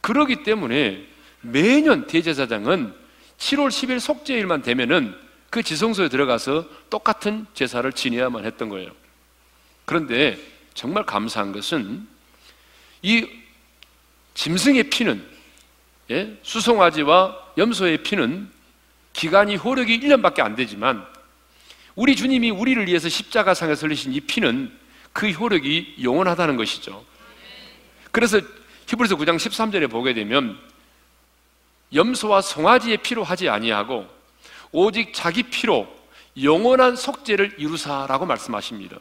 그러기 0.00 0.42
때문에 0.42 1.06
매년 1.44 2.06
대제사장은 2.06 2.94
7월 3.38 3.68
10일 3.68 4.00
속죄일만 4.00 4.62
되면은 4.62 5.14
그 5.50 5.62
지성소에 5.62 6.08
들어가서 6.08 6.68
똑같은 6.90 7.46
제사를 7.54 7.90
지내야만 7.92 8.44
했던 8.44 8.68
거예요. 8.68 8.90
그런데 9.84 10.38
정말 10.74 11.04
감사한 11.04 11.52
것은 11.52 12.06
이 13.02 13.28
짐승의 14.34 14.90
피는 14.90 15.24
예? 16.10 16.38
수송아지와 16.42 17.52
염소의 17.56 18.02
피는 18.02 18.50
기간이 19.12 19.56
효력이 19.56 20.00
1년밖에 20.00 20.40
안 20.40 20.56
되지만 20.56 21.06
우리 21.94 22.16
주님이 22.16 22.50
우리를 22.50 22.86
위해서 22.88 23.08
십자가상에 23.08 23.74
설리신 23.74 24.12
이 24.12 24.20
피는 24.20 24.72
그 25.12 25.30
효력이 25.30 25.98
영원하다는 26.02 26.56
것이죠. 26.56 27.04
그래서 28.10 28.40
히브리서 28.86 29.16
9장 29.16 29.36
13절에 29.36 29.88
보게 29.90 30.12
되면 30.12 30.58
염소와 31.94 32.40
송아지의 32.42 32.98
피로 32.98 33.22
하지 33.24 33.48
아니하고 33.48 34.06
오직 34.72 35.14
자기 35.14 35.44
피로 35.44 35.86
영원한 36.42 36.96
속죄를 36.96 37.56
이루사라고 37.58 38.26
말씀하십니다. 38.26 38.98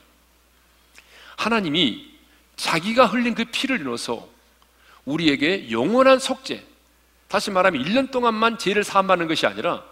하나님이 1.36 2.14
자기가 2.56 3.08
흘린 3.08 3.34
그 3.34 3.46
피를 3.46 3.82
이뤄서 3.82 4.28
우리에게 5.06 5.72
영원한 5.72 6.20
속죄, 6.20 6.64
다시 7.28 7.50
말하면 7.50 7.84
1년 7.84 8.12
동안만 8.12 8.60
죄를 8.60 8.84
사함받는 8.84 9.28
것이 9.28 9.48
아니라 9.48 9.84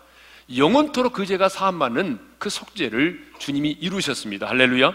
영원토록 0.55 1.13
그 1.13 1.25
죄가 1.25 1.49
사함받는 1.49 2.19
그 2.37 2.49
속죄를 2.49 3.31
주님이 3.39 3.71
이루셨습니다. 3.71 4.47
할렐루야. 4.47 4.93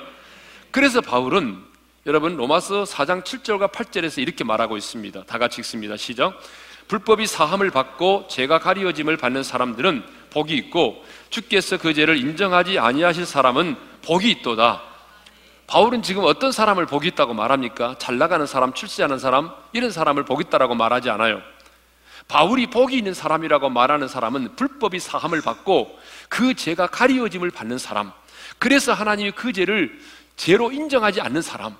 그래서 0.70 1.00
바울은 1.00 1.62
여러분 2.06 2.36
로마서 2.36 2.84
4장 2.84 3.24
7절과 3.24 3.72
8절에서 3.72 4.22
이렇게 4.22 4.44
말하고 4.44 4.76
있습니다. 4.76 5.24
다 5.24 5.38
같이 5.38 5.60
읽습니다. 5.60 5.96
시작. 5.96 6.40
불법이 6.88 7.27
사함을 7.27 7.70
받고 7.70 8.27
죄가 8.29 8.61
가리워짐을 8.61 9.16
받는 9.16 9.42
사람들은 9.42 10.05
복이 10.31 10.55
있고 10.55 11.05
주께서 11.31 11.79
그 11.79 11.94
죄를 11.94 12.16
인정하지 12.18 12.79
아니하실 12.79 13.27
사람은 13.27 13.77
복이 14.03 14.31
있도다. 14.31 14.83
바울은 15.66 16.03
지금 16.03 16.25
어떤 16.25 16.53
사람을 16.53 16.87
복이 16.87 17.09
있다고 17.09 17.35
말합니까? 17.35 17.96
잘 17.99 18.18
나가는 18.18 18.46
사람, 18.46 18.72
출세하는 18.72 19.18
사람, 19.18 19.51
이런 19.72 19.90
사람을 19.90 20.25
복이 20.25 20.44
있다라고 20.46 20.77
말하지 20.77 21.11
않아요. 21.11 21.42
바울이 22.29 22.68
복이 22.68 22.96
있는 22.96 23.14
사람이라고 23.14 23.70
말하는 23.70 24.09
사람은 24.09 24.57
불법이 24.57 25.01
사함을 25.01 25.42
받고 25.42 25.99
그 26.29 26.55
죄가 26.55 26.88
가리워짐을 26.88 27.51
받는 27.51 27.79
사람. 27.79 28.12
그래서 28.59 28.92
하나님이 28.92 29.33
그 29.33 29.53
죄를 29.53 30.01
죄로 30.37 30.70
인정하지 30.70 31.20
않는 31.20 31.42
사람. 31.42 31.77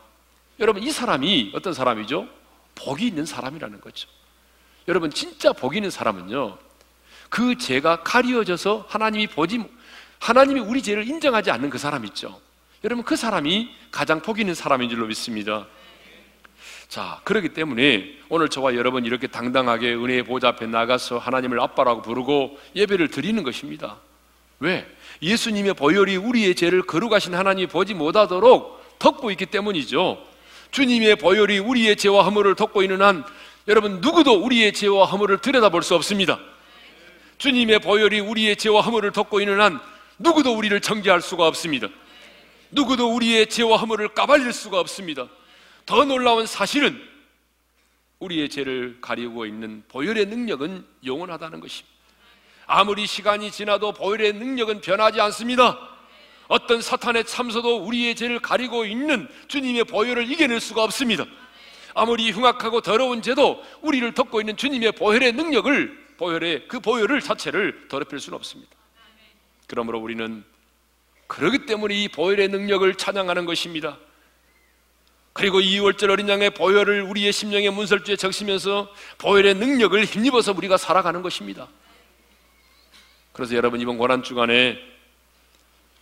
여러분, 0.59 0.83
이 0.83 0.91
사람이 0.91 1.53
어떤 1.55 1.75
사람이죠? 1.75 2.27
복이 2.75 3.07
있는 3.07 3.25
사람이라는 3.25 3.81
거죠. 3.81 4.09
여러분 4.89 5.11
진짜 5.11 5.53
복 5.53 5.77
있는 5.77 5.91
사람은요. 5.91 6.59
그 7.29 7.59
죄가 7.59 8.03
가리워져서 8.03 8.87
하나님이 8.89 9.27
보지 9.27 9.63
하나님이 10.19 10.61
우리 10.61 10.83
죄를 10.83 11.07
인정하지 11.07 11.51
않는 11.51 11.71
그 11.71 11.79
사람 11.79 12.05
있죠. 12.07 12.41
여러분 12.85 13.05
그 13.05 13.17
사람이 13.17 13.69
가장 13.91 14.21
복 14.21 14.39
있는 14.39 14.55
사람인 14.55 14.89
줄로 14.89 15.07
믿습니다. 15.07 15.67
자, 16.89 17.21
그렇기 17.25 17.51
때문에 17.51 18.17
오늘 18.29 18.49
저와 18.49 18.75
여러분 18.77 19.05
이렇게 19.05 19.27
당당하게 19.27 19.95
은혜의 19.95 20.23
보좌 20.23 20.49
앞에 20.49 20.67
나가서 20.67 21.19
하나님을 21.19 21.61
아빠라고 21.61 22.03
부르고 22.03 22.59
예배를 22.77 23.09
드리는 23.09 23.43
것입니다. 23.43 23.97
왜? 24.61 24.87
예수님의 25.21 25.75
보혈이 25.75 26.17
우리의 26.17 26.55
죄를 26.55 26.83
거룩하신 26.83 27.35
하나님이 27.35 27.67
보지 27.67 27.95
못하도록 27.95 28.99
덮고 28.99 29.31
있기 29.33 29.47
때문이죠. 29.47 30.23
주님의 30.71 31.17
보혈이 31.17 31.59
우리의 31.59 31.97
죄와 31.97 32.23
허물을 32.25 32.55
덮고 32.55 32.83
있는 32.83 33.03
한 33.03 33.25
여러분 33.69 34.01
누구도 34.01 34.35
우리의 34.35 34.73
죄와 34.73 35.07
허물을 35.07 35.39
들여다볼 35.39 35.83
수 35.83 35.95
없습니다. 35.97 36.39
주님의 37.39 37.81
보혈이 37.81 38.21
우리의 38.21 38.57
죄와 38.57 38.81
허물을 38.81 39.11
덮고 39.13 39.41
있는 39.41 39.61
한 39.61 39.81
누구도 40.19 40.57
우리를 40.57 40.81
정죄할 40.81 41.21
수가 41.21 41.47
없습니다. 41.49 41.89
누구도 42.71 43.13
우리의 43.15 43.49
죄와 43.49 43.77
허물을 43.79 44.09
까발릴 44.15 44.53
수가 44.53 44.79
없습니다. 44.79 45.27
더 45.85 46.05
놀라운 46.05 46.47
사실은 46.47 47.01
우리의 48.21 48.49
죄를 48.49 48.99
가리고 49.01 49.47
있는 49.47 49.83
보혈의 49.89 50.27
능력은 50.27 50.85
영원하다는 51.05 51.61
것입니다. 51.61 51.97
아무리 52.67 53.07
시간이 53.07 53.51
지나도 53.51 53.93
보혈의 53.93 54.35
능력은 54.35 54.81
변하지 54.81 55.21
않습니다. 55.21 55.79
어떤 56.49 56.81
사탄의 56.81 57.25
참소도 57.25 57.85
우리의 57.85 58.15
죄를 58.15 58.39
가리고 58.39 58.85
있는 58.85 59.29
주님의 59.49 59.85
보혈을 59.85 60.31
이겨낼 60.31 60.61
수가 60.61 60.85
없습니다. 60.85 61.27
아무리 61.97 62.31
흉악하고 62.31 62.83
더러운 62.83 63.23
죄도 63.23 63.65
우리를 63.81 64.13
덮고 64.13 64.41
있는 64.41 64.55
주님의 64.57 64.93
보혈의 64.93 65.33
능력을 65.33 66.07
보혈의 66.19 66.69
그 66.69 66.79
보혈을 66.79 67.23
자체를 67.23 67.89
더럽힐 67.89 68.21
수는 68.21 68.37
없습니다. 68.37 68.71
그러므로 69.67 69.99
우리는 69.99 70.45
그러기 71.27 71.65
때문에 71.65 71.95
이 71.95 72.09
보혈의 72.09 72.49
능력을 72.49 72.95
찬양하는 72.95 73.47
것입니다. 73.47 73.97
그리고 75.33 75.61
이월절 75.61 76.11
어린 76.11 76.29
양의 76.29 76.51
보혈을 76.51 77.01
우리의 77.03 77.33
심령의 77.33 77.71
문설주에 77.71 78.17
적시면서 78.17 78.93
보혈의 79.17 79.55
능력을 79.55 80.05
힘입어서 80.05 80.53
우리가 80.53 80.77
살아가는 80.77 81.23
것입니다. 81.23 81.67
그래서 83.33 83.55
여러분 83.55 83.81
이번 83.81 83.97
고난 83.97 84.23
주간에 84.23 84.79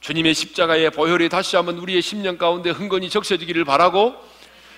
주님의 0.01 0.35
십자가의 0.35 0.91
보혈이 0.91 1.29
다시 1.29 1.55
한번 1.55 1.79
우리의 1.79 2.03
심령 2.03 2.37
가운데 2.37 2.71
흥건히 2.71 3.09
적셔지기를 3.11 3.65
바라고 3.65 4.15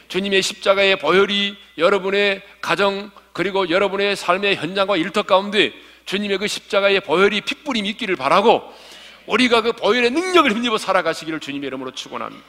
주님의 0.09 0.43
십자가의 0.43 0.99
보혈이 0.99 1.57
여러분의 1.79 2.43
가정 2.61 3.11
그리고 3.33 3.69
여러분의 3.69 4.17
삶의 4.17 4.57
현장과 4.57 4.97
일터 4.97 5.25
가운데 5.25 5.73
주님의 6.05 6.39
그 6.39 6.47
십자가의 6.47 7.01
보혈이 7.01 7.41
핏불이 7.43 7.81
있기를 7.81 8.17
바라고 8.17 8.73
우리가 9.27 9.61
그 9.63 9.73
보혈의 9.73 10.11
능력을 10.11 10.51
힘입어 10.53 10.79
살아가시기를 10.79 11.41
주님의 11.41 11.67
이름으로 11.67 11.91
축원합니다. 11.91 12.45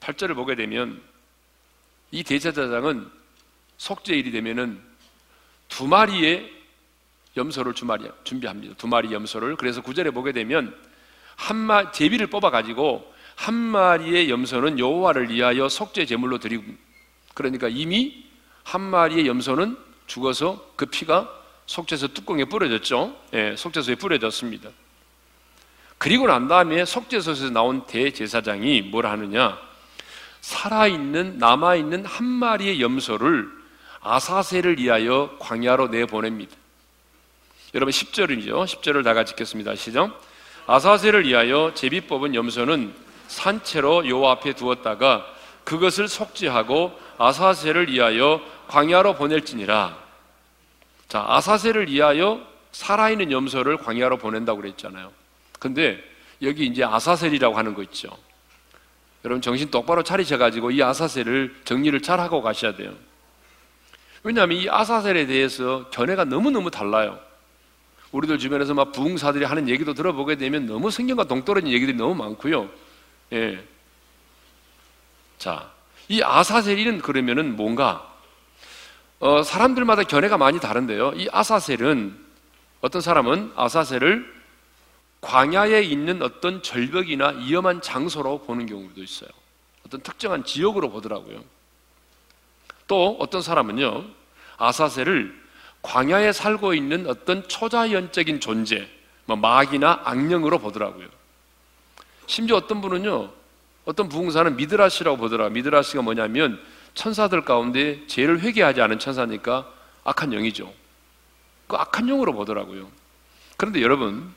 8절을 0.00 0.34
보게 0.34 0.54
되면 0.56 1.00
이 2.10 2.24
대제사장은 2.24 3.08
속죄일이 3.76 4.30
되면은 4.32 4.80
두 5.68 5.86
마리의 5.86 6.50
염소를 7.36 7.74
주마리 7.74 8.08
준비합니다. 8.24 8.74
두 8.76 8.86
마리 8.86 9.12
염소를 9.12 9.56
그래서 9.56 9.80
구절에 9.80 10.10
보게 10.10 10.32
되면 10.32 10.76
한 11.36 11.56
마 11.56 11.90
제비를 11.90 12.26
뽑아 12.28 12.50
가지고 12.50 13.11
한 13.42 13.54
마리의 13.54 14.30
염소는 14.30 14.78
여호와를 14.78 15.28
위하여 15.30 15.68
속죄 15.68 16.06
제물로 16.06 16.38
드리고 16.38 16.62
그러니까 17.34 17.66
이미 17.66 18.24
한 18.62 18.80
마리의 18.80 19.26
염소는 19.26 19.76
죽어서 20.06 20.64
그 20.76 20.86
피가 20.86 21.28
속죄소 21.66 22.14
뚜껑에 22.14 22.44
뿌려졌죠. 22.44 23.16
예, 23.34 23.56
속죄소에 23.56 23.96
뿌려졌습니다. 23.96 24.70
그리고 25.98 26.28
난 26.28 26.46
다음에 26.46 26.84
속죄소에서 26.84 27.50
나온 27.50 27.84
대제사장이 27.84 28.82
뭘 28.82 29.06
하느냐? 29.06 29.58
살아있는 30.40 31.38
남아있는 31.38 32.04
한 32.04 32.24
마리의 32.24 32.80
염소를 32.80 33.48
아사세를 34.02 34.78
위하여 34.78 35.36
광야로 35.40 35.88
내보냅니다. 35.88 36.54
여러분 37.74 37.90
10절이죠. 37.90 38.66
10절을 38.66 39.02
다 39.02 39.14
같이 39.14 39.32
읽겠습니다. 39.32 39.74
시작. 39.74 40.20
아사세를 40.68 41.26
위하여 41.26 41.72
제비 41.74 42.02
뽑은 42.02 42.36
염소는 42.36 43.01
산채로 43.32 44.08
요 44.08 44.26
앞에 44.26 44.52
두었다가 44.52 45.26
그것을 45.64 46.06
속죄하고 46.06 46.98
아사세를 47.18 47.90
위하여 47.90 48.40
광야로 48.68 49.14
보낼지니라. 49.14 49.96
자, 51.08 51.24
아사세를 51.26 51.90
위하여 51.90 52.40
살아있는 52.72 53.32
염소를 53.32 53.78
광야로 53.78 54.18
보낸다고 54.18 54.60
그랬잖아요. 54.60 55.10
근데 55.58 56.02
여기 56.42 56.66
이제 56.66 56.84
아사셀이라고 56.84 57.56
하는 57.56 57.74
거 57.74 57.82
있죠. 57.84 58.08
여러분 59.24 59.40
정신 59.40 59.70
똑바로 59.70 60.02
차리셔가지고 60.02 60.72
이 60.72 60.82
아사셀을 60.82 61.62
정리를 61.64 62.00
잘 62.02 62.18
하고 62.20 62.42
가셔야 62.42 62.74
돼요. 62.74 62.92
왜냐하면 64.24 64.58
이 64.58 64.68
아사셀에 64.68 65.26
대해서 65.26 65.88
견해가 65.90 66.24
너무너무 66.24 66.70
달라요. 66.70 67.18
우리들 68.10 68.38
주변에서 68.38 68.74
막 68.74 68.92
부흥사들이 68.92 69.44
하는 69.44 69.68
얘기도 69.68 69.94
들어보게 69.94 70.36
되면 70.36 70.66
너무 70.66 70.90
성경과 70.90 71.24
동떨어진 71.24 71.70
얘기들이 71.70 71.96
너무 71.96 72.14
많고요. 72.14 72.68
예. 73.32 73.64
자, 75.38 75.70
이 76.08 76.22
아사셀은 76.22 77.00
그러면은 77.00 77.56
뭔가 77.56 78.08
어, 79.18 79.42
사람들마다 79.42 80.02
견해가 80.02 80.36
많이 80.36 80.60
다른데요. 80.60 81.12
이 81.14 81.28
아사셀은 81.32 82.18
어떤 82.80 83.00
사람은 83.00 83.52
아사셀을 83.56 84.42
광야에 85.20 85.82
있는 85.82 86.20
어떤 86.20 86.62
절벽이나 86.62 87.28
위험한 87.28 87.80
장소로 87.80 88.42
보는 88.42 88.66
경우도 88.66 89.02
있어요. 89.02 89.30
어떤 89.86 90.00
특정한 90.02 90.44
지역으로 90.44 90.90
보더라고요. 90.90 91.42
또 92.88 93.16
어떤 93.20 93.40
사람은요, 93.40 94.04
아사셀을 94.58 95.40
광야에 95.82 96.32
살고 96.32 96.74
있는 96.74 97.06
어떤 97.06 97.48
초자연적인 97.48 98.40
존재, 98.40 98.88
뭐 99.24 99.36
마귀나 99.36 100.02
악령으로 100.04 100.58
보더라고요. 100.58 101.08
심지어 102.26 102.56
어떤 102.56 102.80
분은요, 102.80 103.32
어떤 103.84 104.08
부흥사는 104.08 104.56
미드라시라고 104.56 105.16
보더라. 105.16 105.48
미드라시가 105.50 106.02
뭐냐면 106.02 106.60
천사들 106.94 107.44
가운데 107.44 108.06
죄를 108.06 108.40
회개하지 108.40 108.80
않은 108.80 108.98
천사니까 108.98 109.70
악한 110.04 110.32
영이죠. 110.32 110.72
그 111.66 111.76
악한 111.76 112.06
영으로 112.06 112.32
보더라고요. 112.32 112.90
그런데 113.56 113.82
여러분, 113.82 114.32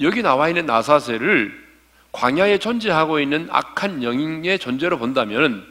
여기 0.00 0.22
나와 0.22 0.48
있는 0.48 0.66
나사세를 0.66 1.64
광야에 2.12 2.58
존재하고 2.58 3.20
있는 3.20 3.48
악한 3.50 4.02
영의 4.02 4.58
존재로 4.58 4.98
본다면 4.98 5.66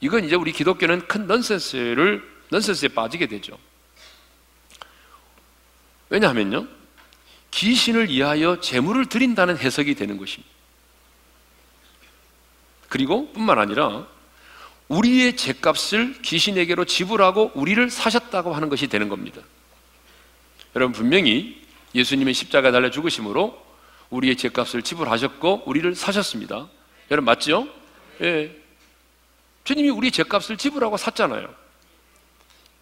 이건 0.00 0.24
이제 0.24 0.36
우리 0.36 0.52
기독교는 0.52 1.06
큰 1.08 1.26
넌센스를 1.26 2.22
넌센스에 2.50 2.88
빠지게 2.88 3.26
되죠. 3.26 3.58
왜냐하면요. 6.10 6.66
귀신을 7.50 8.10
위하여 8.10 8.60
재물을 8.60 9.06
드린다는 9.06 9.56
해석이 9.56 9.94
되는 9.94 10.18
것입니다. 10.18 10.55
그리고 12.88 13.32
뿐만 13.32 13.58
아니라 13.58 14.06
우리의 14.88 15.36
죄값을 15.36 16.22
귀신에게로 16.22 16.84
지불하고 16.84 17.52
우리를 17.54 17.90
사셨다고 17.90 18.54
하는 18.54 18.68
것이 18.68 18.86
되는 18.86 19.08
겁니다. 19.08 19.40
여러분 20.76 20.92
분명히 20.92 21.60
예수님의 21.94 22.34
십자가 22.34 22.70
달려 22.70 22.90
죽으심으로 22.90 23.66
우리의 24.10 24.36
죄값을 24.36 24.82
지불하셨고 24.82 25.64
우리를 25.66 25.94
사셨습니다. 25.94 26.68
여러분 27.10 27.24
맞죠? 27.24 27.68
예. 28.22 28.54
주님이 29.64 29.88
우리 29.88 30.10
죄값을 30.12 30.56
지불하고 30.56 30.96
샀잖아요. 30.96 31.52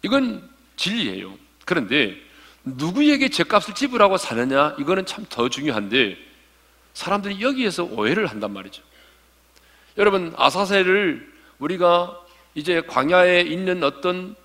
이건 0.03 0.47
진리예요. 0.75 1.35
그런데 1.65 2.15
누구에게 2.63 3.29
죄값을 3.29 3.73
지불하고 3.73 4.17
사느냐 4.17 4.75
이거는 4.79 5.05
참 5.05 5.25
더 5.29 5.49
중요한데 5.49 6.17
사람들이 6.93 7.41
여기에서 7.41 7.83
오해를 7.83 8.27
한단 8.27 8.53
말이죠. 8.53 8.83
여러분 9.97 10.33
아사세를 10.37 11.33
우리가 11.59 12.21
이제 12.53 12.81
광야에 12.81 13.41
있는 13.41 13.83
어떤 13.83 14.35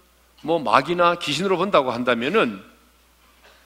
뭐 0.43 0.59
마귀나 0.59 1.17
귀신으로 1.17 1.57
본다고 1.57 1.91
한다면은 1.91 2.63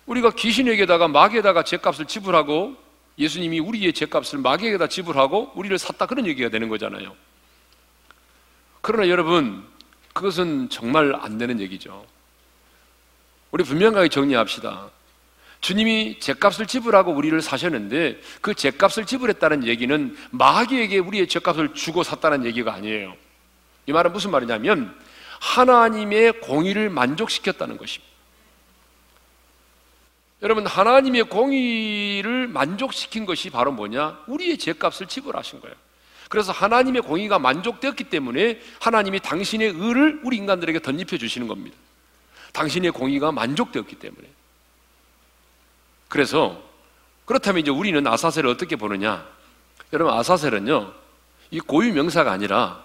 우리가 0.06 0.30
귀신에게다가 0.30 1.08
마귀에다가 1.08 1.62
죄값을 1.62 2.06
지불하고 2.06 2.76
예수님이 3.18 3.60
우리의 3.60 3.92
죄값을 3.92 4.38
마귀에게다 4.40 4.88
지불하고 4.88 5.52
우리를 5.54 5.78
샀다 5.78 6.06
그런 6.06 6.26
얘기가 6.26 6.48
되는 6.48 6.68
거잖아요. 6.68 7.14
그러나 8.80 9.08
여러분 9.08 9.64
그것은 10.12 10.68
정말 10.68 11.14
안 11.14 11.38
되는 11.38 11.60
얘기죠. 11.60 12.04
우리 13.50 13.64
분명하게 13.64 14.08
정리합시다. 14.08 14.90
주님이 15.64 16.18
죄값을 16.20 16.66
지불하고 16.66 17.12
우리를 17.12 17.40
사셨는데 17.40 18.20
그 18.42 18.52
죄값을 18.52 19.06
지불했다는 19.06 19.66
얘기는 19.66 20.14
마귀에게 20.30 20.98
우리의 20.98 21.26
죄값을 21.26 21.72
주고 21.72 22.02
샀다는 22.02 22.44
얘기가 22.44 22.74
아니에요. 22.74 23.16
이 23.86 23.92
말은 23.92 24.12
무슨 24.12 24.30
말이냐면 24.30 24.94
하나님의 25.40 26.40
공의를 26.40 26.90
만족시켰다는 26.90 27.78
것입니다. 27.78 28.12
여러분 30.42 30.66
하나님의 30.66 31.22
공의를 31.24 32.46
만족시킨 32.46 33.24
것이 33.24 33.48
바로 33.48 33.72
뭐냐? 33.72 34.18
우리의 34.26 34.58
죄값을 34.58 35.06
지불하신 35.06 35.62
거예요. 35.62 35.74
그래서 36.28 36.52
하나님의 36.52 37.00
공의가 37.00 37.38
만족되었기 37.38 38.04
때문에 38.04 38.60
하나님이 38.80 39.20
당신의 39.20 39.72
의를 39.74 40.20
우리 40.24 40.36
인간들에게 40.36 40.80
덧입혀 40.80 41.16
주시는 41.16 41.48
겁니다. 41.48 41.74
당신의 42.52 42.90
공의가 42.90 43.32
만족되었기 43.32 43.96
때문에. 43.96 44.28
그래서 46.08 46.60
그렇다면 47.24 47.60
이제 47.60 47.70
우리는 47.70 48.06
아사셀을 48.06 48.48
어떻게 48.48 48.76
보느냐? 48.76 49.26
여러분 49.92 50.14
아사셀은요. 50.14 50.92
이 51.50 51.60
고유 51.60 51.92
명사가 51.92 52.32
아니라 52.32 52.84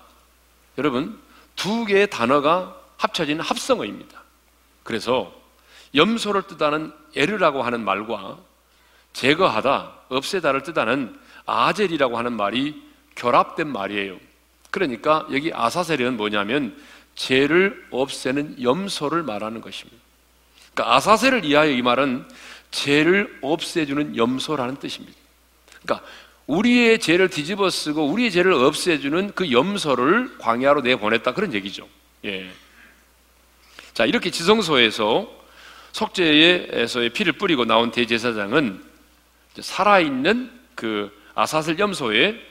여러분 0.78 1.20
두 1.56 1.86
개의 1.86 2.10
단어가 2.10 2.76
합쳐진 2.98 3.40
합성어입니다. 3.40 4.22
그래서 4.84 5.34
염소를 5.96 6.44
뜻하는 6.44 6.94
에르라고 7.16 7.64
하는 7.64 7.84
말과 7.84 8.38
제거하다, 9.14 9.92
없애다를 10.10 10.64
뜻하는 10.64 11.20
아젤이라고 11.46 12.18
하는 12.18 12.34
말이 12.34 12.82
결합된 13.16 13.72
말이에요. 13.72 14.18
그러니까 14.72 15.28
여기 15.32 15.52
아사셀은 15.54 16.16
뭐냐면 16.16 16.78
죄를 17.16 17.88
없애는 17.92 18.62
염소를 18.62 19.24
말하는 19.24 19.62
것입니다. 19.62 20.02
그러니까 20.74 20.96
아사셀을 20.96 21.44
이하여 21.44 21.72
이 21.72 21.82
말은 21.82 22.28
죄를 22.72 23.40
없애주는 23.42 24.18
염소라는 24.18 24.78
뜻입니다. 24.78 25.18
그러니까 25.82 26.08
우리의 26.48 27.00
죄를 27.00 27.30
뒤집어 27.30 27.70
쓰고 27.70 28.08
우리의 28.08 28.32
죄를 28.32 28.54
없애주는 28.54 29.34
그 29.36 29.52
염소를 29.52 30.38
광야로 30.40 30.82
내보냈다 30.82 31.34
그런 31.34 31.54
얘기죠. 31.54 31.88
예. 32.26 32.50
자 33.94 34.06
이렇게 34.06 34.32
지성소에서 34.32 35.30
속죄에서의 35.92 37.10
피를 37.10 37.34
뿌리고 37.34 37.66
나온 37.66 37.92
대제사장은 37.92 38.84
살아있는 39.60 40.52
그 40.76 41.12
아사슬 41.36 41.80
염소의 41.80 42.42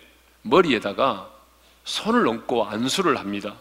머리에다가 0.43 1.31
손을 1.85 2.27
얹고 2.29 2.67
안수를 2.67 3.19
합니다. 3.19 3.57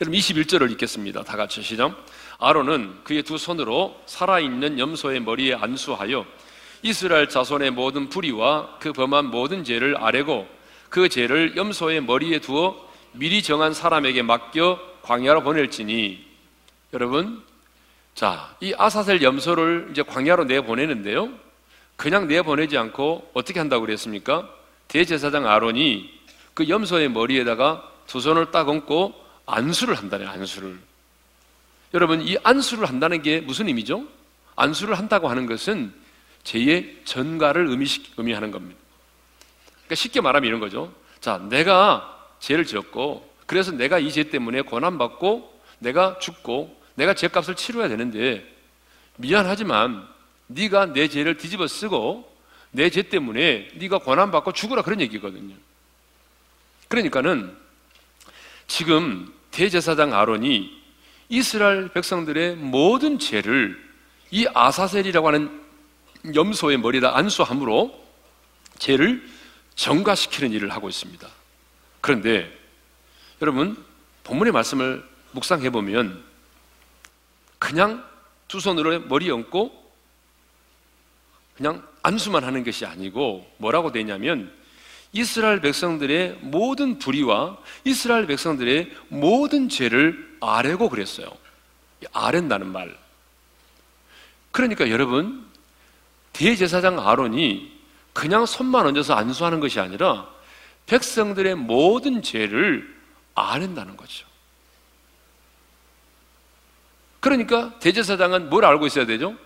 여러분 0.00 0.18
21절을 0.18 0.70
읽겠습니다. 0.72 1.24
다 1.24 1.36
같이 1.36 1.62
시작. 1.62 2.06
아론은 2.40 3.04
그의 3.04 3.22
두 3.22 3.38
손으로 3.38 4.00
살아있는 4.06 4.78
염소의 4.78 5.20
머리에 5.20 5.54
안수하여 5.54 6.24
이스라엘 6.82 7.28
자손의 7.28 7.72
모든 7.72 8.08
불의와 8.08 8.78
그 8.80 8.92
범한 8.92 9.26
모든 9.26 9.62
죄를 9.62 9.96
아뢰고 10.02 10.48
그 10.88 11.08
죄를 11.08 11.56
염소의 11.56 12.02
머리에 12.02 12.40
두어 12.40 12.88
미리 13.12 13.42
정한 13.42 13.74
사람에게 13.74 14.22
맡겨 14.22 14.80
광야로 15.02 15.42
보낼지니 15.42 16.24
여러분 16.94 17.42
자, 18.14 18.54
이 18.60 18.74
아사셀 18.76 19.22
염소를 19.22 19.88
이제 19.90 20.02
광야로 20.02 20.44
내보내는데요. 20.44 21.30
그냥 21.96 22.28
내보내지 22.28 22.76
않고 22.76 23.30
어떻게 23.34 23.58
한다고 23.60 23.84
그랬습니까? 23.86 24.48
대제사장 24.88 25.46
아론이 25.46 26.10
그 26.54 26.68
염소의 26.68 27.10
머리에다가 27.10 27.88
두 28.06 28.20
손을 28.20 28.50
딱 28.50 28.68
얹고 28.68 29.14
안수를 29.46 29.94
한다네, 29.94 30.26
안수를. 30.26 30.78
여러분, 31.92 32.22
이 32.22 32.36
안수를 32.42 32.88
한다는 32.88 33.22
게 33.22 33.40
무슨 33.40 33.66
의미죠? 33.68 34.06
안수를 34.56 34.96
한다고 34.98 35.28
하는 35.28 35.46
것은 35.46 35.92
제2의 36.44 37.04
전가를 37.04 37.66
의미, 37.68 38.32
하는 38.32 38.50
겁니다. 38.50 38.78
그러니까 39.72 39.94
쉽게 39.96 40.20
말하면 40.20 40.46
이런 40.46 40.60
거죠. 40.60 40.92
자, 41.20 41.38
내가 41.38 42.28
죄를 42.38 42.64
지었고, 42.64 43.28
그래서 43.46 43.72
내가 43.72 43.98
이 43.98 44.10
죄 44.10 44.24
때문에 44.24 44.62
고난받고, 44.62 45.60
내가 45.80 46.18
죽고, 46.20 46.80
내가 46.94 47.14
죄값을 47.14 47.56
치러야 47.56 47.88
되는데, 47.88 48.46
미안하지만, 49.16 50.06
네가 50.46 50.92
내 50.92 51.08
죄를 51.08 51.36
뒤집어 51.36 51.66
쓰고, 51.66 52.30
내 52.72 52.88
죄 52.88 53.02
때문에 53.02 53.68
네가 53.74 53.98
고난받고 53.98 54.52
죽으라 54.52 54.82
그런 54.82 55.00
얘기거든요. 55.00 55.56
그러니까는 56.86 57.56
지금 58.68 59.32
대제사장 59.50 60.14
아론이 60.14 60.79
이스라엘 61.30 61.88
백성들의 61.88 62.56
모든 62.56 63.20
죄를 63.20 63.80
이 64.32 64.46
아사셀이라고 64.52 65.28
하는 65.28 65.62
염소의 66.34 66.78
머리에다 66.78 67.16
안수함으로 67.16 67.98
죄를 68.78 69.26
정가시키는 69.76 70.50
일을 70.52 70.70
하고 70.70 70.88
있습니다. 70.88 71.26
그런데 72.00 72.52
여러분 73.40 73.82
본문의 74.24 74.52
말씀을 74.52 75.08
묵상해 75.30 75.70
보면 75.70 76.22
그냥 77.60 78.04
두 78.48 78.58
손으로 78.58 79.00
머리 79.00 79.30
얹고 79.30 79.92
그냥 81.56 81.86
안수만 82.02 82.42
하는 82.42 82.64
것이 82.64 82.84
아니고 82.84 83.48
뭐라고 83.58 83.92
되냐면 83.92 84.52
이스라엘 85.12 85.60
백성들의 85.60 86.38
모든 86.40 86.98
불의와 86.98 87.58
이스라엘 87.84 88.26
백성들의 88.26 88.90
모든 89.08 89.68
죄를 89.68 90.36
아뢰고 90.40 90.88
그랬어요. 90.88 91.26
아랜다는 92.12 92.68
말. 92.68 92.96
그러니까 94.52 94.88
여러분 94.90 95.46
대제사장 96.32 97.06
아론이 97.06 97.80
그냥 98.12 98.46
손만 98.46 98.86
얹어서 98.86 99.14
안수하는 99.14 99.60
것이 99.60 99.80
아니라 99.80 100.28
백성들의 100.86 101.56
모든 101.56 102.22
죄를 102.22 102.96
아는다는 103.34 103.96
거죠. 103.96 104.26
그러니까 107.20 107.78
대제사장은 107.80 108.48
뭘 108.48 108.64
알고 108.64 108.86
있어야 108.86 109.06
되죠? 109.06 109.36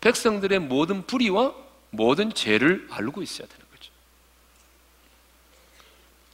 백성들의 0.00 0.58
모든 0.60 1.06
불의와 1.06 1.54
모든 1.90 2.32
죄를 2.32 2.88
알고 2.90 3.22
있어야 3.22 3.46
되는. 3.46 3.61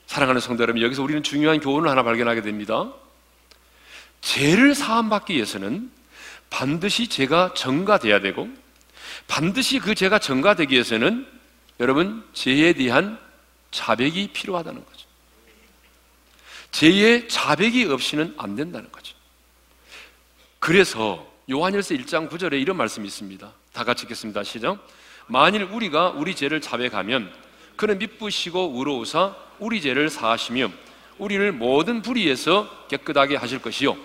사랑하는 0.09 0.41
성도 0.41 0.63
여러분, 0.63 0.81
여기서 0.81 1.03
우리는 1.03 1.23
중요한 1.23 1.61
교훈을 1.61 1.89
하나 1.89 2.03
발견하게 2.03 2.41
됩니다. 2.41 2.91
죄를 4.23 4.75
사함받기 4.75 5.35
위해서는 5.35 5.91
반드시 6.49 7.09
죄가 7.09 7.53
정가돼야 7.53 8.21
되고 8.21 8.49
반드시 9.27 9.79
그 9.79 9.95
죄가 9.95 10.19
정가되기 10.19 10.73
위해서는 10.73 11.27
여러분 11.79 12.27
죄에 12.33 12.73
대한 12.73 13.19
자백이 13.71 14.29
필요하다는 14.33 14.83
거죠. 14.83 15.07
죄의 16.73 17.29
자백이 17.29 17.85
없이는 17.85 18.35
안 18.39 18.57
된다는 18.57 18.91
거죠. 18.91 19.15
그래서 20.59 21.31
요한일서 21.51 21.95
1장 21.95 22.31
9절에 22.31 22.59
이런 22.59 22.79
말씀이 22.79 23.07
있습니다. 23.07 23.53
다 23.75 23.85
같이 23.85 24.05
읽겠습니다. 24.05 24.43
시작. 24.43 24.85
만일 25.27 25.65
우리가 25.65 26.09
우리 26.09 26.35
죄를 26.35 26.63
자백하면 26.63 27.31
그는 27.77 27.99
미쁘시고 27.99 28.73
의로우사 28.75 29.48
우리 29.59 29.81
죄를 29.81 30.11
사하시며 30.11 30.71
우리를 31.19 31.53
모든 31.53 32.03
불의에서 32.03 32.87
깨끗하게 32.89 33.37
하실 33.37 33.61
것이요. 33.61 33.97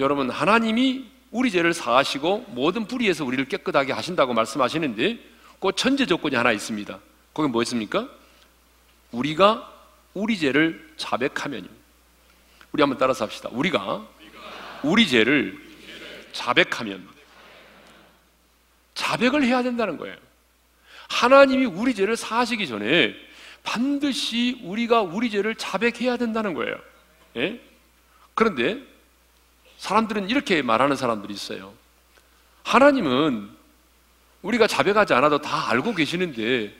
여러분 0.00 0.30
하나님이 0.30 1.06
우리 1.30 1.50
죄를 1.50 1.74
사하시고 1.74 2.46
모든 2.48 2.86
불의에서 2.86 3.24
우리를 3.24 3.44
깨끗하게 3.46 3.92
하신다고 3.92 4.32
말씀하시는데 4.32 5.18
그 5.60 5.72
천재 5.74 6.06
조건이 6.06 6.36
하나 6.36 6.52
있습니다. 6.52 6.98
거기 7.34 7.48
뭐 7.48 7.62
있습니까? 7.62 8.08
우리가 9.10 9.72
우리 10.14 10.38
죄를 10.38 10.88
자백하면요. 10.96 11.68
우리 12.72 12.82
한번 12.82 12.98
따라서 12.98 13.24
합시다. 13.24 13.48
우리가 13.52 14.06
우리 14.82 15.08
죄를 15.08 15.58
자백하면 16.32 17.06
자백을 18.94 19.42
해야 19.44 19.62
된다는 19.62 19.96
거예요. 19.96 20.16
하나님이 21.08 21.66
우리 21.66 21.94
죄를 21.94 22.16
사하시기 22.16 22.66
전에 22.68 23.14
반드시 23.62 24.60
우리가 24.62 25.02
우리 25.02 25.30
죄를 25.30 25.54
자백해야 25.54 26.16
된다는 26.16 26.54
거예요. 26.54 26.76
예? 27.36 27.60
그런데 28.34 28.82
사람들은 29.78 30.30
이렇게 30.30 30.62
말하는 30.62 30.96
사람들이 30.96 31.32
있어요. 31.32 31.74
하나님은 32.64 33.50
우리가 34.42 34.66
자백하지 34.66 35.14
않아도 35.14 35.40
다 35.40 35.70
알고 35.70 35.94
계시는데 35.94 36.74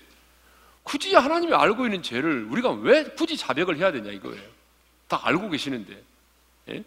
굳이 0.82 1.14
하나님이 1.14 1.52
알고 1.54 1.84
있는 1.84 2.02
죄를 2.02 2.44
우리가 2.44 2.70
왜 2.70 3.04
굳이 3.04 3.36
자백을 3.36 3.76
해야 3.76 3.92
되냐 3.92 4.10
이거예요. 4.10 4.42
다 5.06 5.20
알고 5.22 5.50
계시는데. 5.50 6.02
예? 6.70 6.84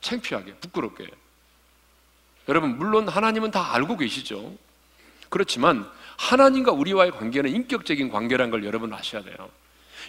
창피하게, 0.00 0.54
부끄럽게. 0.54 1.06
여러분, 2.48 2.78
물론 2.78 3.08
하나님은 3.08 3.50
다 3.50 3.74
알고 3.74 3.96
계시죠. 3.96 4.56
그렇지만 5.28 5.90
하나님과 6.20 6.72
우리와의 6.72 7.12
관계는 7.12 7.50
인격적인 7.50 8.10
관계라는 8.10 8.50
걸 8.50 8.64
여러분 8.64 8.92
아셔야 8.92 9.22
돼요. 9.22 9.36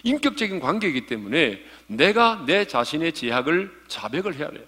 인격적인 0.04 0.60
관계이기 0.60 1.06
때문에 1.06 1.64
내가 1.86 2.44
내 2.46 2.66
자신의 2.66 3.14
제약을 3.14 3.72
자백을 3.88 4.34
해야 4.34 4.50
돼요. 4.50 4.62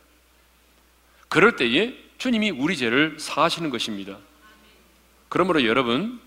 그럴 1.28 1.56
때에 1.56 1.94
주님이 2.16 2.50
우리 2.50 2.76
죄를 2.76 3.16
사하시는 3.18 3.68
것입니다. 3.68 4.16
그러므로 5.28 5.64
여러분, 5.66 6.18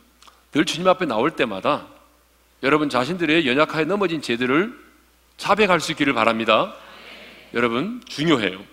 늘 0.52 0.66
주님 0.66 0.88
앞에 0.88 1.06
나올 1.06 1.32
때마다 1.32 1.88
여러분 2.62 2.88
자신들의 2.88 3.48
연약하에 3.48 3.86
넘어진 3.86 4.22
죄들을 4.22 4.78
자백할 5.38 5.80
수 5.80 5.94
있기를 5.94 6.14
바랍니다. 6.14 6.76
여러분, 7.56 8.02
중요해요. 8.06 8.64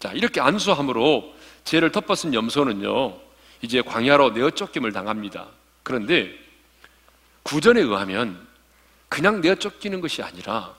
자, 0.00 0.10
이렇게 0.12 0.40
안수함으로 0.40 1.34
죄를 1.62 1.92
덮어쓴 1.92 2.34
염소는요, 2.34 3.16
이제 3.62 3.80
광야로 3.80 4.30
내어 4.30 4.50
쫓김을 4.50 4.92
당합니다. 4.92 5.48
그런데 5.84 6.36
구전에 7.44 7.80
의하면 7.80 8.44
그냥 9.08 9.40
내어 9.40 9.54
쫓기는 9.54 10.00
것이 10.00 10.22
아니라 10.22 10.74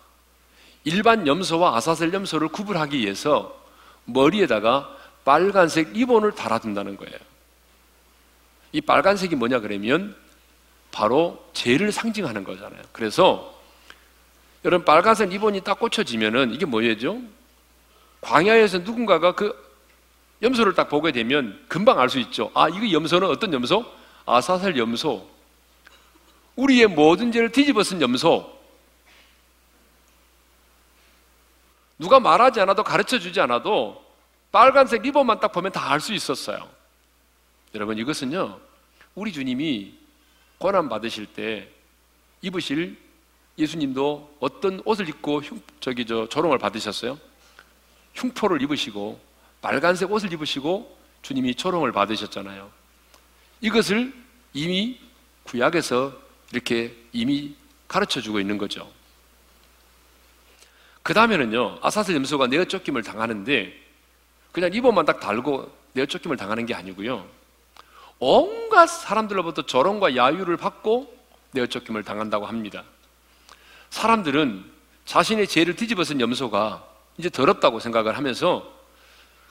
일반 0.83 1.25
염소와 1.25 1.77
아사셀 1.77 2.13
염소를 2.13 2.49
구분하기 2.49 2.97
위해서 2.97 3.63
머리에다가 4.05 4.93
빨간색 5.23 5.93
리본을 5.93 6.33
달아둔다는 6.33 6.97
거예요. 6.97 7.15
이 8.73 8.81
빨간색이 8.81 9.35
뭐냐 9.35 9.61
그러면 9.61 10.15
바로 10.91 11.49
죄를 11.53 11.91
상징하는 11.91 12.43
거잖아요. 12.43 12.81
그래서 12.91 13.57
여러분 14.65 14.85
빨간색 14.85 15.29
리본이 15.29 15.61
딱 15.61 15.79
꽂혀지면은 15.79 16.53
이게 16.53 16.65
뭐예요? 16.65 17.21
광야에서 18.21 18.79
누군가가 18.79 19.33
그 19.33 19.55
염소를 20.41 20.73
딱 20.73 20.89
보게 20.89 21.11
되면 21.11 21.63
금방 21.67 21.99
알 21.99 22.09
수 22.09 22.19
있죠. 22.19 22.51
아, 22.53 22.67
이거 22.67 22.91
염소는 22.91 23.29
어떤 23.29 23.53
염소? 23.53 23.85
아사살 24.25 24.77
염소. 24.77 25.27
우리의 26.55 26.87
모든 26.87 27.31
죄를 27.31 27.51
뒤집어 27.51 27.83
쓴 27.83 28.01
염소. 28.01 28.53
누가 31.97 32.19
말하지 32.19 32.59
않아도 32.61 32.83
가르쳐 32.83 33.19
주지 33.19 33.39
않아도 33.41 34.03
빨간색 34.51 35.01
리본만 35.01 35.39
딱 35.39 35.51
보면 35.51 35.71
다 35.71 35.91
알 35.91 35.99
수 35.99 36.13
있었어요. 36.13 36.69
여러분 37.73 37.97
이것은요 37.97 38.59
우리 39.15 39.31
주님이 39.31 39.93
고난 40.57 40.89
받으실 40.89 41.25
때 41.25 41.69
입으실 42.41 42.97
예수님도 43.57 44.37
어떤 44.39 44.81
옷을 44.85 45.07
입고 45.07 45.41
흉, 45.41 45.61
저기 45.79 46.05
저 46.05 46.27
조롱을 46.27 46.57
받으셨어요? 46.57 47.17
흉포를 48.13 48.61
입으시고 48.61 49.19
빨간색 49.61 50.11
옷을 50.11 50.31
입으시고 50.33 50.97
주님이 51.21 51.55
조롱을 51.55 51.91
받으셨잖아요. 51.93 52.69
이것을 53.61 54.13
이미 54.53 54.99
구약에서 55.43 56.13
이렇게 56.51 56.95
이미 57.11 57.55
가르쳐 57.87 58.21
주고 58.21 58.39
있는 58.39 58.57
거죠. 58.57 58.89
그 61.03 61.13
다음에는요, 61.13 61.79
아사스 61.81 62.13
염소가 62.13 62.47
내어 62.47 62.65
쫓김을 62.65 63.03
당하는데 63.03 63.73
그냥 64.51 64.73
입어만 64.73 65.05
딱 65.05 65.19
달고 65.19 65.71
내어 65.93 66.05
쫓김을 66.05 66.37
당하는 66.37 66.65
게 66.65 66.73
아니고요. 66.73 67.27
온갖 68.19 68.87
사람들로부터 68.87 69.63
조롱과 69.63 70.15
야유를 70.15 70.57
받고 70.57 71.15
내어 71.51 71.67
쫓김을 71.67 72.03
당한다고 72.03 72.45
합니다. 72.45 72.83
사람들은 73.89 74.65
자신의 75.05 75.47
죄를 75.47 75.75
뒤집어 75.75 76.03
쓴 76.03 76.19
염소가 76.19 76.83
이제 77.17 77.29
더럽다고 77.29 77.79
생각을 77.79 78.17
하면서 78.17 78.73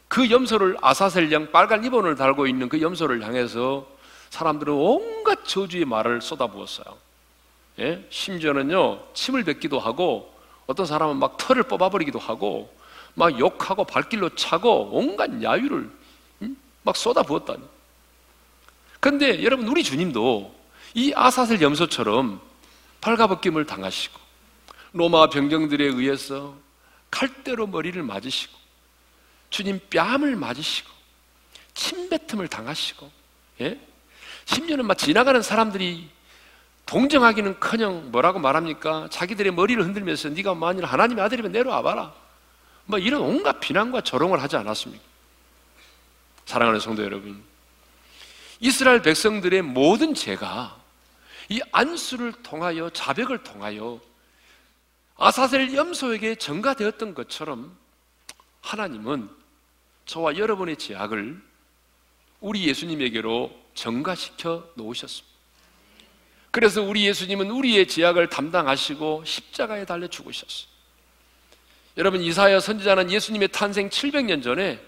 그 0.09 0.31
염소를 0.31 0.77
아사셀 0.83 1.33
양 1.33 1.51
빨간 1.51 1.81
리본을 1.81 2.17
달고 2.17 2.47
있는 2.47 2.69
그 2.69 2.81
염소를 2.81 3.25
향해서 3.25 3.87
사람들은 4.35 4.73
온갖 4.73 5.45
저주의 5.45 5.85
말을 5.85 6.21
쏟아부었어요. 6.21 6.99
예? 7.79 8.05
심지어는요 8.11 9.15
침을 9.15 9.45
뱉기도 9.45 9.79
하고 9.79 10.35
어떤 10.67 10.87
사람은 10.87 11.19
막 11.19 11.37
털을 11.37 11.63
뽑아버리기도 11.65 12.19
하고 12.19 12.75
막 13.15 13.39
욕하고 13.39 13.85
발길로 13.85 14.35
차고 14.35 14.91
온갖 14.93 15.41
야유를 15.41 15.89
음? 16.43 16.57
막 16.83 16.97
쏟아부었다니. 16.97 17.63
근데 18.99 19.45
여러분 19.45 19.69
우리 19.69 19.85
주님도 19.85 20.53
이 20.95 21.13
아사셀 21.15 21.63
염소처럼 21.63 22.41
발가벗김을 23.03 23.67
당하시고 23.67 24.19
로마 24.95 25.29
병정들에 25.29 25.85
의해서 25.85 26.57
칼대로 27.09 27.69
머리를 27.69 28.03
맞으시고 28.03 28.53
주님 29.51 29.81
뺨을 29.91 30.35
맞으시고 30.35 30.91
침뱉음을 31.75 32.49
당하시고 32.49 33.09
예? 33.61 33.94
심지어는 34.47 34.87
막 34.87 34.97
지나가는 34.97 35.41
사람들이 35.43 36.09
동정하기는커녕 36.87 38.11
뭐라고 38.11 38.39
말합니까? 38.39 39.09
자기들의 39.11 39.53
머리를 39.53 39.83
흔들면서 39.83 40.29
네가 40.29 40.55
만일 40.55 40.85
하나님의 40.85 41.25
아들이면 41.25 41.53
내려와 41.53 41.83
봐라. 41.83 42.15
뭐 42.87 42.99
이런 42.99 43.23
온갖 43.23 43.61
비난과 43.61 44.03
조롱을 44.03 44.43
하지 44.43 44.57
않았습니까? 44.57 45.03
사랑하는 46.45 46.79
성도 46.81 47.03
여러분, 47.03 47.43
이스라엘 48.61 49.01
백성들의 49.01 49.63
모든 49.63 50.15
죄가 50.15 50.77
이 51.49 51.61
안수를 51.73 52.33
통하여 52.43 52.91
자백을 52.91 53.43
통하여 53.43 54.01
아사셀 55.17 55.75
염소에게 55.75 56.35
전가되었던 56.37 57.15
것처럼 57.15 57.77
하나님은 58.61 59.31
저와 60.07 60.37
여러분의 60.37 60.77
죄악을 60.77 61.41
우리 62.41 62.67
예수님에게로 62.67 63.64
전가시켜 63.75 64.71
놓으셨습니다. 64.75 65.35
그래서 66.51 66.83
우리 66.83 67.07
예수님은 67.07 67.51
우리의 67.51 67.89
죄악을 67.89 68.29
담당하시고 68.29 69.25
십자가에 69.27 69.85
달려 69.85 70.07
죽으셨어요. 70.07 70.69
여러분 71.97 72.21
이사야 72.21 72.61
선지자는 72.61 73.11
예수님의 73.11 73.49
탄생 73.49 73.89
700년 73.89 74.43
전에 74.43 74.81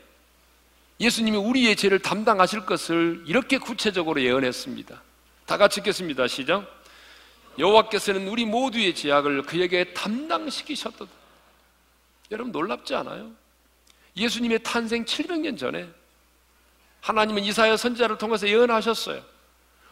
예수님이 0.98 1.36
우리의 1.36 1.76
죄를 1.76 1.98
담당하실 1.98 2.66
것을 2.66 3.22
이렇게 3.26 3.58
구체적으로 3.58 4.20
예언했습니다. 4.22 5.02
다 5.44 5.56
같이 5.56 5.80
읽겠습니다. 5.80 6.26
시작. 6.26 6.72
여호와께서는 7.58 8.28
우리 8.28 8.44
모두의 8.44 8.94
죄악을 8.94 9.42
그에게 9.42 9.92
담당시키셨다. 9.92 11.06
여러분 12.30 12.52
놀랍지 12.52 12.94
않아요? 12.94 13.30
예수님의 14.16 14.62
탄생 14.62 15.04
700년 15.04 15.58
전에 15.58 15.88
하나님은 17.06 17.44
이사야 17.44 17.76
선지자를 17.76 18.18
통해서 18.18 18.48
예언하셨어요. 18.48 19.22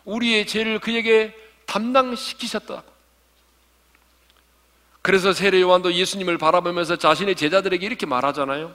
우리의 0.05 0.49
죄를 0.49 0.81
그에게 0.81 1.33
담당시키셨다. 1.65 2.83
그래서 5.01 5.33
세례 5.33 5.61
요한도 5.61 5.93
예수님을 5.93 6.39
바라보면서 6.39 6.97
자신의 6.97 7.37
제자들에게 7.37 7.87
이렇게 7.87 8.05
말하잖아요. 8.05 8.75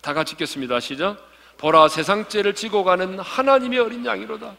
다 0.00 0.14
같이 0.14 0.32
읽겠습니다. 0.32 0.80
시작. 0.80 1.18
보라 1.58 1.88
세상 1.88 2.26
죄를 2.26 2.54
지고 2.54 2.84
가는 2.84 3.18
하나님의 3.18 3.78
어린 3.80 4.06
양이로다. 4.06 4.56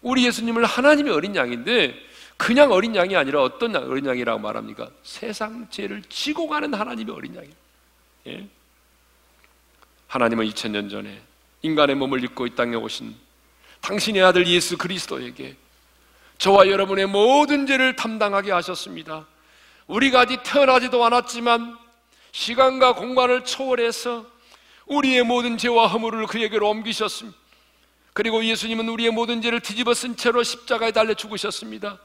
우리 0.00 0.24
예수님을 0.24 0.64
하나님의 0.64 1.12
어린 1.12 1.36
양인데 1.36 1.94
그냥 2.38 2.72
어린 2.72 2.96
양이 2.96 3.14
아니라 3.16 3.42
어떤 3.42 3.76
어린 3.76 4.06
양이라고 4.06 4.40
말합니까? 4.40 4.88
세상 5.02 5.68
죄를 5.68 6.02
지고 6.08 6.48
가는 6.48 6.72
하나님의 6.72 7.14
어린 7.14 7.36
양이에요. 7.36 7.54
예? 8.28 8.48
하나님은 10.08 10.46
2000년 10.46 10.90
전에 10.90 11.22
인간의 11.64 11.96
몸을 11.96 12.22
입고 12.24 12.46
이 12.46 12.54
땅에 12.54 12.76
오신 12.76 13.16
당신의 13.80 14.22
아들 14.22 14.46
예수 14.46 14.76
그리스도에게 14.76 15.56
저와 16.36 16.68
여러분의 16.68 17.06
모든 17.06 17.66
죄를 17.66 17.96
담당하게 17.96 18.52
하셨습니다. 18.52 19.26
우리가 19.86 20.20
아직 20.20 20.42
태어나지도 20.42 21.02
않았지만 21.02 21.78
시간과 22.32 22.94
공간을 22.96 23.44
초월해서 23.44 24.26
우리의 24.86 25.22
모든 25.22 25.56
죄와 25.56 25.86
허물을 25.86 26.26
그에게로 26.26 26.68
옮기셨습니다. 26.68 27.38
그리고 28.12 28.44
예수님은 28.44 28.88
우리의 28.90 29.10
모든 29.10 29.40
죄를 29.40 29.60
뒤집어 29.60 29.94
쓴 29.94 30.16
채로 30.16 30.42
십자가에 30.42 30.92
달려 30.92 31.14
죽으셨습니다. 31.14 31.98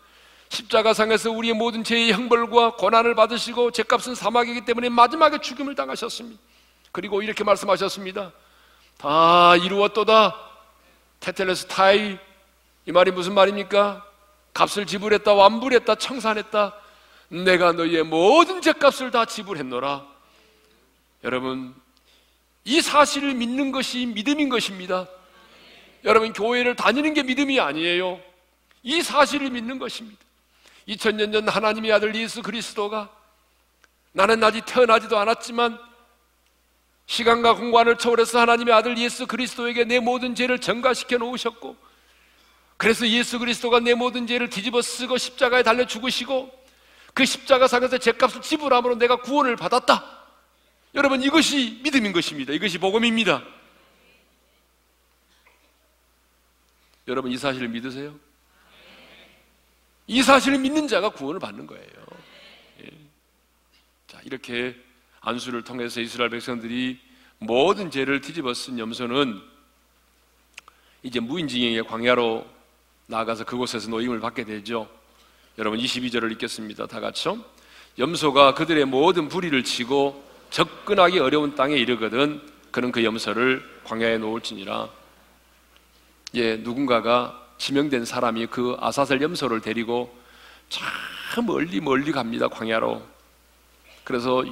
십자가상에서 0.47 1.31
우리의 1.31 1.53
모든 1.53 1.83
죄의 1.83 2.13
형벌과 2.13 2.75
고난을 2.77 3.13
받으시고 3.13 3.71
죄값은 3.71 4.15
사막이기 4.15 4.63
때문에 4.63 4.87
마지막에 4.87 5.39
죽음을 5.39 5.75
당하셨습니다. 5.75 6.39
그리고 6.93 7.21
이렇게 7.21 7.43
말씀하셨습니다. 7.43 8.31
다 8.99 9.55
이루었도다. 9.55 10.35
테텔레스 11.21 11.67
타이. 11.67 12.17
이 12.85 12.91
말이 12.91 13.11
무슨 13.11 13.33
말입니까? 13.33 14.05
값을 14.53 14.85
지불했다, 14.85 15.33
완불했다, 15.33 15.95
청산했다. 15.95 16.75
내가 17.29 17.71
너희의 17.71 18.03
모든 18.03 18.61
죄값을 18.61 19.11
다 19.11 19.23
지불했노라. 19.23 20.05
여러분, 21.23 21.73
이 22.65 22.81
사실을 22.81 23.35
믿는 23.35 23.71
것이 23.71 24.05
믿음인 24.05 24.49
것입니다. 24.49 25.07
여러분, 26.03 26.33
교회를 26.33 26.75
다니는 26.75 27.13
게 27.13 27.23
믿음이 27.23 27.57
아니에요. 27.57 28.19
이 28.83 29.01
사실을 29.01 29.49
믿는 29.49 29.79
것입니다. 29.79 30.19
2000년 30.89 31.31
전 31.31 31.47
하나님의 31.47 31.93
아들 31.93 32.13
예수 32.15 32.41
그리스도가 32.41 33.09
나는 34.11 34.43
아직 34.43 34.65
태어나지도 34.65 35.17
않았지만 35.17 35.88
시간과 37.09 37.55
공간을 37.55 37.97
초월해서 37.97 38.39
하나님의 38.39 38.71
아들 38.71 38.95
예수 38.99 39.25
그리스도에게 39.25 39.83
내 39.83 39.99
모든 39.99 40.35
죄를 40.35 40.59
전가시켜 40.59 41.17
놓으셨고 41.17 41.75
그래서 42.77 43.07
예수 43.09 43.39
그리스도가 43.39 43.79
내 43.79 43.95
모든 43.95 44.27
죄를 44.27 44.51
뒤집어 44.51 44.79
쓰고 44.83 45.17
십자가에 45.17 45.63
달려 45.63 45.87
죽으시고 45.87 46.51
그 47.15 47.25
십자가 47.25 47.67
상에서 47.67 47.97
죄값을 47.97 48.43
지불함으로 48.43 48.97
내가 48.97 49.15
구원을 49.15 49.55
받았다. 49.55 50.19
여러분 50.93 51.23
이것이 51.23 51.79
믿음인 51.83 52.13
것입니다. 52.13 52.53
이것이 52.53 52.77
복음입니다. 52.77 53.43
여러분 57.07 57.31
이 57.31 57.37
사실을 57.37 57.69
믿으세요? 57.69 58.13
이 60.05 60.21
사실을 60.21 60.59
믿는 60.59 60.87
자가 60.87 61.09
구원을 61.09 61.39
받는 61.39 61.65
거예요. 61.65 62.05
예. 62.83 62.89
자 64.05 64.19
이렇게 64.23 64.88
안수를 65.21 65.63
통해서 65.63 66.01
이스라엘 66.01 66.29
백성들이 66.29 66.99
모든 67.39 67.91
죄를 67.91 68.21
뒤집어 68.21 68.53
쓴 68.53 68.79
염소는 68.79 69.41
이제 71.03 71.19
무인징역의 71.19 71.83
광야로 71.85 72.45
나가서 73.07 73.45
그곳에서 73.45 73.89
노임을 73.89 74.19
받게 74.19 74.43
되죠. 74.43 74.87
여러분 75.57 75.79
22절을 75.79 76.31
읽겠습니다. 76.33 76.87
다 76.87 76.99
같이요. 76.99 77.43
염소가 77.97 78.53
그들의 78.53 78.85
모든 78.85 79.27
부리를 79.27 79.63
치고 79.63 80.23
접근하기 80.51 81.19
어려운 81.19 81.55
땅에 81.55 81.75
이르거든 81.75 82.41
그는 82.71 82.91
그 82.91 83.03
염소를 83.03 83.63
광야에 83.83 84.17
놓을지니라. 84.17 84.89
예, 86.35 86.57
누군가가 86.57 87.47
지명된 87.57 88.05
사람이 88.05 88.47
그 88.47 88.77
아사셀 88.79 89.21
염소를 89.21 89.61
데리고 89.61 90.15
참 90.69 91.45
멀리 91.45 91.81
멀리 91.81 92.11
갑니다. 92.11 92.47
광야로. 92.47 93.01
그래서 94.03 94.43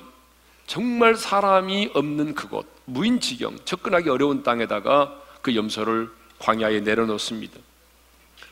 정말 0.68 1.15
사람이 1.15 1.91
없는 1.93 2.36
그곳, 2.36 2.68
무인지경, 2.86 3.59
접근하기 3.63 4.09
어려운 4.09 4.43
땅에다가 4.43 5.20
그 5.41 5.55
염소를 5.55 6.11
광야에 6.39 6.82
내려놓습니다. 6.82 7.57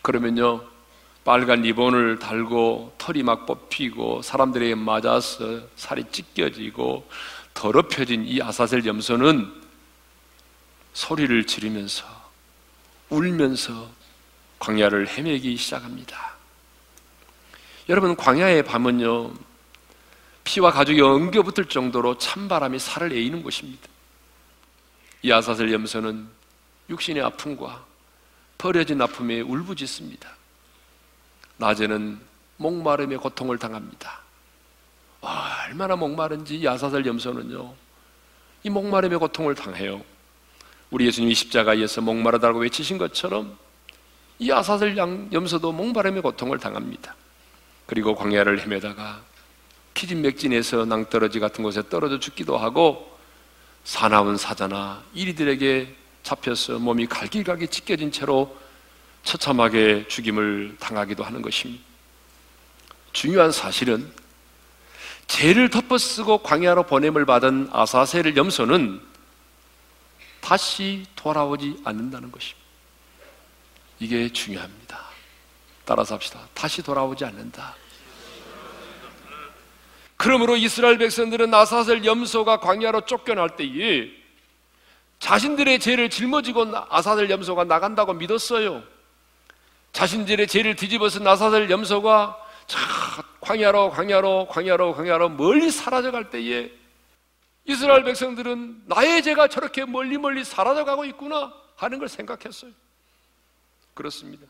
그러면요, 0.02 0.64
빨간 1.26 1.62
리본을 1.62 2.20
달고 2.20 2.96
털이 2.98 3.24
막 3.24 3.46
뽑히고 3.46 4.22
사람들에게 4.22 4.76
맞아서 4.76 5.62
살이 5.76 6.06
찢겨지고 6.10 7.08
더럽혀진 7.54 8.26
이 8.26 8.42
아사셀 8.42 8.86
염소는 8.86 9.52
소리를 10.94 11.46
지르면서 11.46 12.06
울면서 13.10 13.90
광야를 14.60 15.10
헤매기 15.10 15.58
시작합니다. 15.58 16.36
여러분, 17.90 18.16
광야의 18.16 18.64
밤은요, 18.64 19.34
피와 20.46 20.72
가죽이 20.72 21.02
엉겨붙을 21.02 21.66
정도로 21.66 22.18
찬바람이 22.18 22.80
살을 22.80 23.12
에이는 23.12 23.44
곳입니다. 23.44 23.90
이 25.24 25.32
아사셀 25.32 25.74
염소는 25.74 26.28
육신의 26.90 27.24
아픔과 27.24 27.84
버려진 28.58 29.02
아픔에 29.02 29.42
울부짖습니다. 29.42 30.30
낮에는 31.58 32.20
목마름의 32.58 33.18
고통을 33.18 33.58
당합니다. 33.58 34.20
와, 35.22 35.66
얼마나 35.68 35.96
목마른지 35.96 36.58
이 36.58 36.68
아사셀 36.68 37.06
염소는요, 37.06 37.74
이 38.64 38.70
목마름의 38.70 39.18
고통을 39.18 39.56
당해요. 39.56 40.02
우리 40.92 41.08
예수님이 41.08 41.34
십자가에서 41.34 42.02
목마르다고 42.02 42.60
외치신 42.60 43.00
것처럼 43.00 43.58
이 44.38 44.52
아사셀 44.52 44.96
염소도 44.96 45.72
목마름의 45.72 46.22
고통을 46.22 46.60
당합니다. 46.60 47.16
그리고 47.88 48.16
광야를 48.16 48.62
헤매다가 48.62 49.24
기진맥진에서 49.96 50.86
낭떠러지 50.86 51.40
같은 51.40 51.64
곳에 51.64 51.82
떨어져 51.90 52.20
죽기도 52.20 52.58
하고 52.58 53.18
사나운 53.84 54.38
사자나 54.38 55.04
이리들에게 55.14 55.96
잡혀서 56.22 56.80
몸이 56.80 57.08
갈기갈기 57.08 57.68
찢겨진 57.70 58.12
채로 58.12 58.56
처참하게 59.24 60.08
죽임을 60.08 60.76
당하기도 60.80 61.24
하는 61.24 61.42
것입니다. 61.42 61.84
중요한 63.14 63.52
사실은 63.52 64.12
죄를 65.28 65.70
덮어쓰고 65.70 66.40
광야로 66.40 66.84
보냄을 66.84 67.26
받은 67.26 67.70
아사셀 67.72 68.36
염소는 68.36 69.02
다시 70.42 71.06
돌아오지 71.16 71.82
않는다는 71.84 72.32
것입니다. 72.32 72.66
이게 74.00 74.32
중요합니다. 74.32 75.00
따라서 75.86 76.16
합시다. 76.16 76.48
다시 76.54 76.84
돌아오지 76.84 77.26
않는다. 77.26 77.76
그러므로 80.18 80.56
이스라엘 80.56 80.98
백성들은 80.98 81.54
아사셀 81.54 82.06
염소가 82.06 82.60
광야로 82.60 83.02
쫓겨날 83.02 83.56
때에 83.56 84.10
자신들의 85.20 85.80
죄를 85.80 86.10
짊어지고 86.10 86.72
아사셀 86.90 87.30
염소가 87.30 87.66
나간다고 87.66 88.14
믿었어요. 88.14 88.84
자신들의 89.92 90.48
죄를 90.48 90.76
뒤집어서 90.76 91.20
나사셀 91.20 91.70
염소가 91.70 92.38
자, 92.68 92.80
광야로 93.42 93.92
광야로 93.92 94.48
광야로 94.50 94.94
광야로 94.96 95.30
멀리 95.30 95.70
사라져 95.70 96.12
갈 96.12 96.30
때에 96.30 96.72
이스라엘 97.66 98.04
백성들은 98.04 98.84
나의 98.86 99.24
죄가 99.24 99.48
저렇게 99.48 99.86
멀리 99.86 100.18
멀리 100.18 100.44
사라져 100.44 100.86
가고 100.86 101.06
있구나 101.06 101.54
하는 101.76 102.00
걸 102.00 102.08
생각했어요. 102.08 102.72
그렇습니다. 103.94 104.46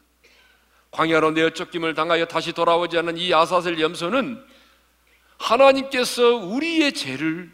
광야로 0.91 1.32
내어 1.32 1.49
쫓김을 1.49 1.93
당하여 1.93 2.26
다시 2.26 2.53
돌아오지 2.53 2.97
않은 2.99 3.18
이 3.18 3.34
아사셀 3.34 3.80
염소는 3.80 4.55
하나님께서 5.38 6.36
우리의 6.36 6.94
죄를 6.94 7.52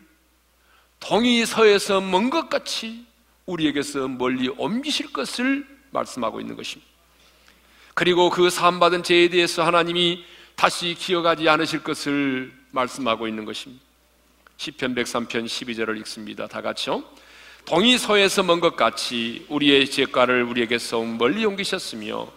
동이 0.99 1.45
서에서 1.45 1.99
먼 1.99 2.29
것 2.29 2.49
같이 2.49 3.05
우리에게서 3.45 4.07
멀리 4.07 4.49
옮기실 4.49 5.11
것을 5.11 5.67
말씀하고 5.89 6.39
있는 6.39 6.55
것입니다. 6.55 6.89
그리고 7.93 8.29
그 8.29 8.49
사함받은 8.49 9.03
죄에 9.03 9.29
대해서 9.29 9.63
하나님이 9.63 10.23
다시 10.55 10.95
기억하지 10.97 11.49
않으실 11.49 11.83
것을 11.83 12.53
말씀하고 12.71 13.27
있는 13.27 13.45
것입니다. 13.45 13.83
10편 14.57 14.95
103편 14.95 15.45
12절을 15.45 15.99
읽습니다. 16.01 16.47
다 16.47 16.61
같이요. 16.61 17.03
동이 17.65 17.97
서에서 17.97 18.43
먼 18.43 18.59
것 18.59 18.75
같이 18.75 19.45
우리의 19.49 19.89
죄가를 19.89 20.43
우리에게서 20.43 21.01
멀리 21.01 21.45
옮기셨으며 21.45 22.31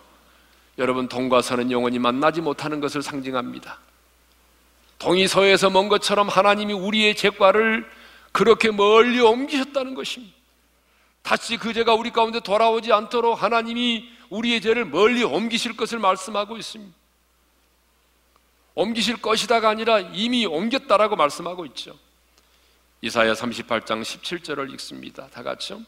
여러분 0.78 1.08
동과 1.08 1.42
서는 1.42 1.70
영원히 1.70 1.98
만나지 1.98 2.40
못하는 2.40 2.80
것을 2.80 3.02
상징합니다. 3.02 3.78
동이 5.04 5.28
서에서 5.28 5.68
먼 5.68 5.90
것처럼 5.90 6.30
하나님이 6.30 6.72
우리의 6.72 7.14
죄과를 7.14 7.86
그렇게 8.32 8.70
멀리 8.70 9.20
옮기셨다는 9.20 9.94
것입니다. 9.94 10.34
다시 11.20 11.58
그 11.58 11.74
죄가 11.74 11.92
우리 11.92 12.10
가운데 12.10 12.40
돌아오지 12.40 12.90
않도록 12.90 13.42
하나님이 13.42 14.08
우리의 14.30 14.62
죄를 14.62 14.86
멀리 14.86 15.22
옮기실 15.22 15.76
것을 15.76 15.98
말씀하고 15.98 16.56
있습니다. 16.56 16.94
옮기실 18.76 19.18
것이다가 19.18 19.68
아니라 19.68 20.00
이미 20.00 20.46
옮겼다라고 20.46 21.16
말씀하고 21.16 21.66
있죠. 21.66 21.98
이사야 23.02 23.34
38장 23.34 24.00
17절을 24.00 24.72
읽습니다. 24.72 25.28
다 25.28 25.42
같이요. 25.42 25.82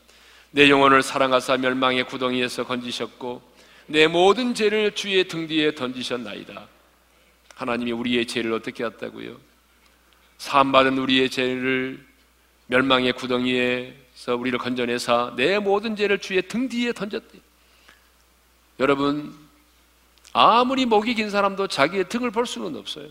내 0.51 0.69
영혼을 0.69 1.03
사랑하사 1.03 1.57
멸망의 1.57 2.05
구덩이에서 2.05 2.67
건지셨고 2.67 3.41
내 3.87 4.09
모든 4.09 4.55
죄를 4.55 4.95
주의 4.95 5.27
등 5.27 5.47
뒤에 5.47 5.75
던지셨나이다. 5.75 6.76
하나님이 7.57 7.91
우리의 7.93 8.27
죄를 8.27 8.53
어떻게 8.53 8.85
했다고요? 8.85 9.37
사함받은 10.39 10.99
우리의 10.99 11.31
죄를 11.31 12.05
멸망의 12.67 13.15
구덩이에서 13.15 14.37
우리를 14.37 14.59
건져내사 14.59 15.33
내 15.37 15.59
모든 15.59 15.97
죄를 15.97 16.19
주의 16.19 16.47
등 16.47 16.69
뒤에 16.69 16.93
던졌대. 16.93 17.39
여러분, 18.79 19.35
아무리 20.35 20.85
목이 20.85 21.15
긴 21.15 21.31
사람도 21.31 21.69
자기의 21.69 22.11
등을 22.11 22.31
볼 22.31 22.47
수는 22.47 22.77
없어요. 22.77 23.09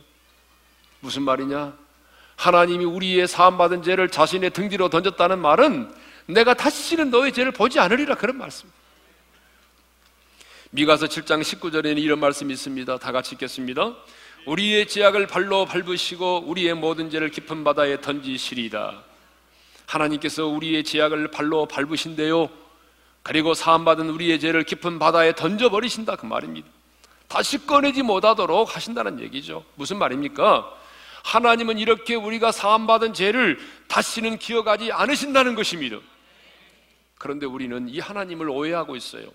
무슨 0.99 1.23
말이냐? 1.23 1.75
하나님이 2.35 2.85
우리의 2.85 3.27
사함받은 3.27 3.81
죄를 3.81 4.09
자신의 4.09 4.51
등 4.51 4.69
뒤로 4.69 4.89
던졌다는 4.89 5.39
말은 5.39 5.91
내가 6.27 6.53
다시는 6.53 7.09
너의 7.09 7.33
죄를 7.33 7.51
보지 7.51 7.79
않으리라 7.79 8.13
그런 8.13 8.37
말씀. 8.37 8.69
미가서 10.69 11.07
7장 11.07 11.41
19절에는 11.41 11.97
이런 11.97 12.19
말씀이 12.19 12.53
있습니다. 12.53 12.99
다 12.99 13.11
같이 13.11 13.33
읽겠습니다. 13.33 13.95
우리의 14.45 14.87
죄악을 14.87 15.27
발로 15.27 15.65
밟으시고 15.65 16.43
우리의 16.45 16.75
모든 16.75 17.09
죄를 17.09 17.29
깊은 17.29 17.63
바다에 17.63 17.99
던지시리다. 18.01 19.03
하나님께서 19.87 20.45
우리의 20.45 20.83
죄악을 20.83 21.31
발로 21.31 21.65
밟으신대요. 21.65 22.49
그리고 23.23 23.53
사함받은 23.55 24.09
우리의 24.09 24.39
죄를 24.39 24.63
깊은 24.63 24.99
바다에 24.99 25.33
던져버리신다 25.33 26.15
그 26.15 26.25
말입니다. 26.27 26.67
다시 27.27 27.65
꺼내지 27.65 28.03
못하도록 28.03 28.75
하신다는 28.75 29.19
얘기죠. 29.21 29.65
무슨 29.75 29.97
말입니까? 29.97 30.71
하나님은 31.23 31.79
이렇게 31.79 32.13
우리가 32.13 32.51
사함받은 32.51 33.13
죄를 33.15 33.57
다시는 33.87 34.37
기억하지 34.37 34.91
않으신다는 34.91 35.55
것입니다. 35.55 35.97
그런데 37.17 37.47
우리는 37.47 37.89
이 37.89 37.99
하나님을 37.99 38.47
오해하고 38.47 38.95
있어요. 38.95 39.29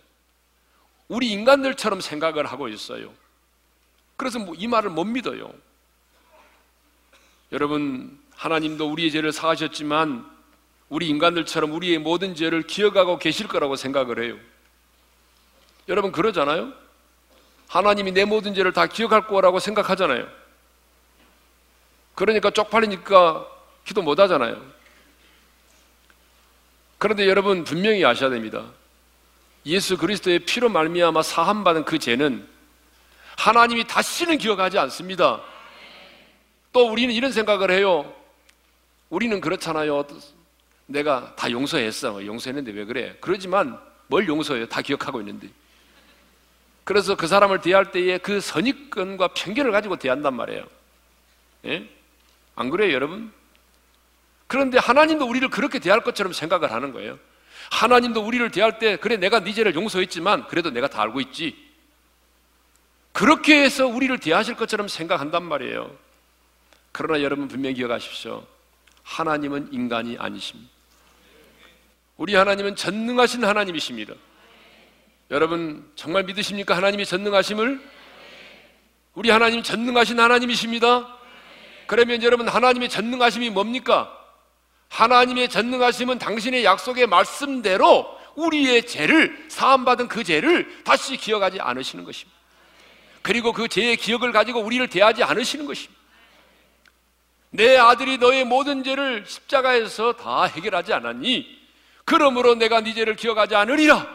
우리 1.09 1.33
인간들처럼 1.33 2.01
생각을 2.01 2.47
하고 2.47 2.69
있어요. 2.69 3.13
그래서 4.21 4.39
뭐 4.39 4.55
이 4.55 4.66
말을 4.66 4.91
못 4.91 5.05
믿어요. 5.05 5.51
여러분, 7.53 8.21
하나님도 8.37 8.87
우리의 8.93 9.11
죄를 9.11 9.33
사하셨지만 9.33 10.31
우리 10.91 11.09
인간들처럼 11.09 11.73
우리의 11.73 11.99
모든 11.99 12.35
죄를 12.35 12.62
기억하고 12.64 13.18
계실 13.18 13.49
거라고 13.49 13.77
생각을 13.77 14.23
해요. 14.23 14.37
여러분, 15.89 16.12
그러잖아요? 16.12 16.71
하나님이 17.68 18.12
내 18.12 18.27
모든 18.27 18.53
죄를 18.53 18.75
다 18.75 18.87
기억할 18.87 19.27
거라고 19.27 19.59
생각하잖아요. 19.59 20.29
그러니까 22.14 22.51
쪽팔리니까 22.51 23.47
기도 23.87 24.03
못 24.03 24.21
하잖아요. 24.21 24.61
그런데 26.99 27.27
여러분 27.27 27.64
분명히 27.64 28.05
아셔야 28.05 28.29
됩니다. 28.29 28.66
예수 29.64 29.97
그리스도의 29.97 30.41
피로 30.41 30.68
말미암아 30.68 31.23
사함 31.23 31.64
받은 31.64 31.87
그 31.87 31.99
죄는 31.99 32.60
하나님이 33.41 33.84
다시는 33.84 34.36
기억하지 34.36 34.78
않습니다. 34.78 35.41
또 36.74 36.91
우리는 36.91 37.12
이런 37.14 37.32
생각을 37.32 37.70
해요. 37.70 38.14
우리는 39.09 39.41
그렇잖아요. 39.41 40.07
내가 40.84 41.34
다 41.36 41.51
용서했어. 41.51 42.26
용서했는데 42.26 42.72
왜 42.72 42.84
그래? 42.84 43.16
그러지만 43.20 43.80
뭘 44.09 44.28
용서해요? 44.28 44.66
다 44.66 44.82
기억하고 44.82 45.20
있는데. 45.20 45.49
그래서 46.84 47.14
그 47.14 47.26
사람을 47.26 47.62
대할 47.62 47.93
때에 47.93 48.18
그 48.18 48.41
선입견과 48.41 49.28
편견을 49.28 49.72
가지고 49.72 49.97
대한단 49.97 50.34
말이에요. 50.34 50.66
예? 51.64 51.88
안 52.57 52.68
그래요, 52.68 52.93
여러분? 52.93 53.32
그런데 54.49 54.78
하나님도 54.78 55.24
우리를 55.26 55.49
그렇게 55.49 55.78
대할 55.78 56.03
것처럼 56.03 56.34
생각을 56.34 56.72
하는 56.72 56.93
거예요. 56.93 57.18
하나님도 57.70 58.20
우리를 58.20 58.51
대할 58.51 58.78
때, 58.78 58.97
그래, 58.97 59.16
내가 59.16 59.41
네 59.41 59.53
죄를 59.53 59.74
용서했지만, 59.74 60.49
그래도 60.49 60.70
내가 60.70 60.88
다 60.88 61.01
알고 61.03 61.20
있지. 61.20 61.70
그렇게 63.13 63.63
해서 63.63 63.87
우리를 63.87 64.19
대하실 64.19 64.57
것처럼 64.57 64.89
생각한단 64.89 65.45
말이에요. 65.45 65.91
그러나 66.93 67.23
여러분 67.23 67.49
분명히 67.49 67.75
기억하십시오. 67.75 68.45
하나님은 69.03 69.69
인간이 69.73 70.17
아니십니다. 70.19 70.71
우리 72.17 72.35
하나님은 72.35 72.77
전능하신 72.77 73.45
하나님이십니다. 73.45 74.15
여러분 75.31 75.91
정말 75.95 76.25
믿으십니까? 76.25 76.77
하나님이 76.77 77.07
전능하심을? 77.07 77.81
우리 79.15 79.31
하나님 79.31 79.63
전능하신 79.63 80.19
하나님이십니다. 80.19 81.17
그러면 81.87 82.23
여러분 82.23 82.49
하나님의 82.49 82.89
전능하심이 82.89 83.51
뭡니까? 83.51 84.17
하나님의 84.89 85.49
전능하심은 85.49 86.19
당신의 86.19 86.65
약속의 86.65 87.07
말씀대로 87.07 88.19
우리의 88.35 88.87
죄를 88.87 89.47
사함받은 89.49 90.09
그 90.09 90.25
죄를 90.25 90.83
다시 90.85 91.17
기억하지 91.17 91.61
않으시는 91.61 92.05
것입니다. 92.05 92.39
그리고 93.23 93.53
그 93.53 93.68
죄의 93.68 93.97
기억을 93.97 94.33
가지고 94.33 94.61
우리를 94.61 94.87
대하지 94.89 95.23
않으시는 95.23 95.66
것입니다. 95.66 96.01
내 97.51 97.77
아들이 97.77 98.18
너의 98.18 98.45
모든 98.45 98.85
죄를 98.85 99.25
십자가에서 99.27 100.12
다 100.12 100.45
해결하지 100.45 100.93
않았니? 100.93 101.59
그러므로 102.05 102.55
내가 102.55 102.81
네 102.81 102.95
죄를 102.95 103.16
기억하지 103.16 103.55
않으리라. 103.57 104.07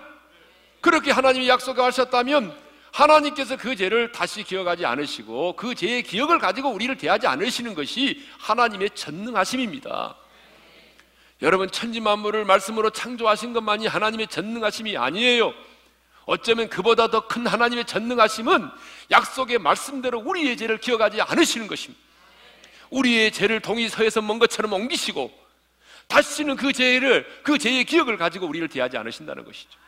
그렇게 0.82 1.12
하나님이 1.12 1.50
약속하셨다면 1.50 2.56
하나님께서 2.92 3.58
그 3.58 3.76
죄를 3.76 4.12
다시 4.12 4.44
기억하지 4.44 4.86
않으시고 4.86 5.58
그 5.58 5.76
죄의 5.76 6.04
기억을 6.04 6.40
가지고 6.40 6.70
우리를 6.70 6.96
대하지 6.98 7.28
않으시는 7.28 7.76
것이 7.76 8.26
하나님의 8.40 8.92
전능하심입니다. 8.96 10.16
여러분 11.42 11.70
천지 11.70 12.00
만물을 12.00 12.46
말씀으로 12.46 12.92
창조하신 12.92 13.52
것만이 13.52 13.88
하나님의 13.88 14.28
전능하심이 14.28 14.96
아니에요. 14.96 15.54
어쩌면 16.26 16.70
그보다 16.70 17.10
더 17.10 17.28
큰 17.28 17.46
하나님의 17.46 17.86
전능하심은 17.86 18.70
약속의 19.12 19.60
말씀대로 19.60 20.20
우리의 20.20 20.58
죄를 20.58 20.80
기억하지 20.80 21.22
않으시는 21.22 21.68
것입니다. 21.68 22.04
우리의 22.90 23.32
죄를 23.32 23.60
동이 23.60 23.90
서에서 23.90 24.22
먼 24.22 24.40
것처럼 24.40 24.74
옮기시고 24.74 25.32
다시는 26.08 26.56
그 26.56 26.72
죄를 26.72 27.26
그 27.44 27.58
죄의 27.58 27.86
기억을 27.86 28.18
가지고 28.18 28.48
우리를 28.48 28.68
대하지 28.70 28.98
않으신다는 28.98 29.44
것이죠. 29.44 29.80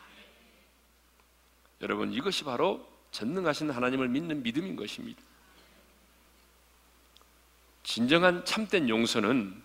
여러분 1.80 2.12
이것이 2.12 2.44
바로 2.44 2.86
전능하신 3.12 3.70
하나님을 3.70 4.08
믿는 4.08 4.42
믿음인 4.42 4.76
것입니다. 4.76 5.20
진정한 7.84 8.44
참된 8.44 8.88
용서는 8.88 9.62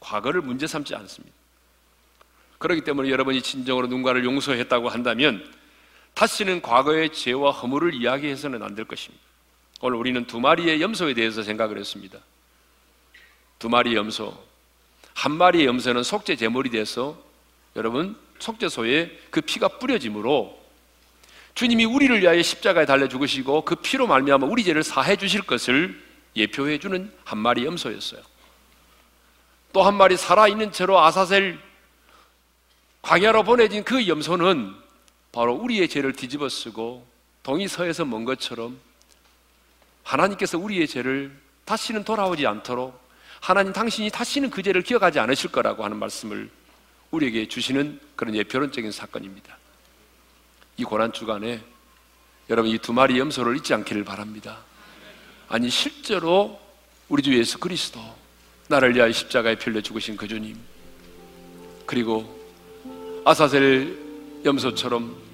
과거를 0.00 0.42
문제 0.42 0.66
삼지 0.66 0.94
않습니다. 0.94 1.34
그렇기 2.58 2.82
때문에 2.82 3.10
여러분이 3.10 3.42
진정으로 3.42 3.86
누군가를 3.86 4.24
용서했다고 4.24 4.88
한다면 4.88 5.55
다시는 6.16 6.62
과거의 6.62 7.12
죄와 7.12 7.50
허물을 7.50 7.92
이야기해서는 7.94 8.62
안 8.62 8.74
될 8.74 8.86
것입니다. 8.86 9.22
오늘 9.82 9.98
우리는 9.98 10.26
두 10.26 10.40
마리의 10.40 10.80
염소에 10.80 11.12
대해서 11.12 11.42
생각을 11.42 11.76
했습니다. 11.78 12.18
두 13.58 13.68
마리의 13.68 13.96
염소. 13.96 14.34
한 15.14 15.32
마리의 15.32 15.66
염소는 15.66 16.02
속죄 16.02 16.36
제물이 16.36 16.70
돼서 16.70 17.18
여러분 17.76 18.16
속죄소에 18.38 19.18
그 19.30 19.42
피가 19.42 19.68
뿌려짐으로 19.78 20.58
주님이 21.54 21.84
우리를 21.84 22.20
위하여 22.22 22.42
십자가에 22.42 22.86
달려 22.86 23.08
죽으시고 23.08 23.66
그 23.66 23.76
피로 23.76 24.06
말미암아 24.06 24.46
우리 24.46 24.64
죄를 24.64 24.82
사해 24.82 25.16
주실 25.16 25.42
것을 25.42 26.02
예표해 26.34 26.78
주는 26.78 27.12
한 27.24 27.38
마리 27.38 27.66
염소였어요. 27.66 28.22
또 29.74 29.82
한 29.82 29.94
마리 29.94 30.16
살아 30.16 30.48
있는 30.48 30.72
채로 30.72 30.98
아사셀 30.98 31.58
광야로 33.02 33.42
보내진 33.42 33.84
그 33.84 34.08
염소는 34.08 34.74
바로 35.36 35.52
우리의 35.52 35.86
죄를 35.90 36.14
뒤집어 36.14 36.48
쓰고 36.48 37.06
동이 37.42 37.68
서에서 37.68 38.06
먼 38.06 38.24
것처럼 38.24 38.80
하나님께서 40.02 40.56
우리의 40.56 40.88
죄를 40.88 41.30
다시는 41.66 42.04
돌아오지 42.04 42.46
않도록 42.46 42.98
하나님 43.42 43.74
당신이 43.74 44.08
다시는 44.08 44.48
그 44.48 44.62
죄를 44.62 44.80
기억하지 44.80 45.18
않으실 45.18 45.52
거라고 45.52 45.84
하는 45.84 45.98
말씀을 45.98 46.48
우리에게 47.10 47.48
주시는 47.48 48.00
그런 48.16 48.34
예표론적인 48.34 48.90
사건입니다. 48.90 49.58
이 50.78 50.84
고난 50.84 51.12
주간에 51.12 51.62
여러분 52.48 52.70
이 52.70 52.78
두 52.78 52.94
마리 52.94 53.18
염소를 53.18 53.58
잊지 53.58 53.74
않기를 53.74 54.04
바랍니다. 54.04 54.60
아니 55.50 55.68
실제로 55.68 56.58
우리 57.10 57.22
주 57.22 57.36
예수 57.38 57.58
그리스도 57.58 58.00
나를 58.68 58.94
위하여 58.94 59.12
십자가에 59.12 59.56
필려 59.56 59.82
죽으신 59.82 60.16
그 60.16 60.26
주님 60.26 60.58
그리고 61.84 62.24
아사셀 63.26 63.98
염소처럼 64.42 65.25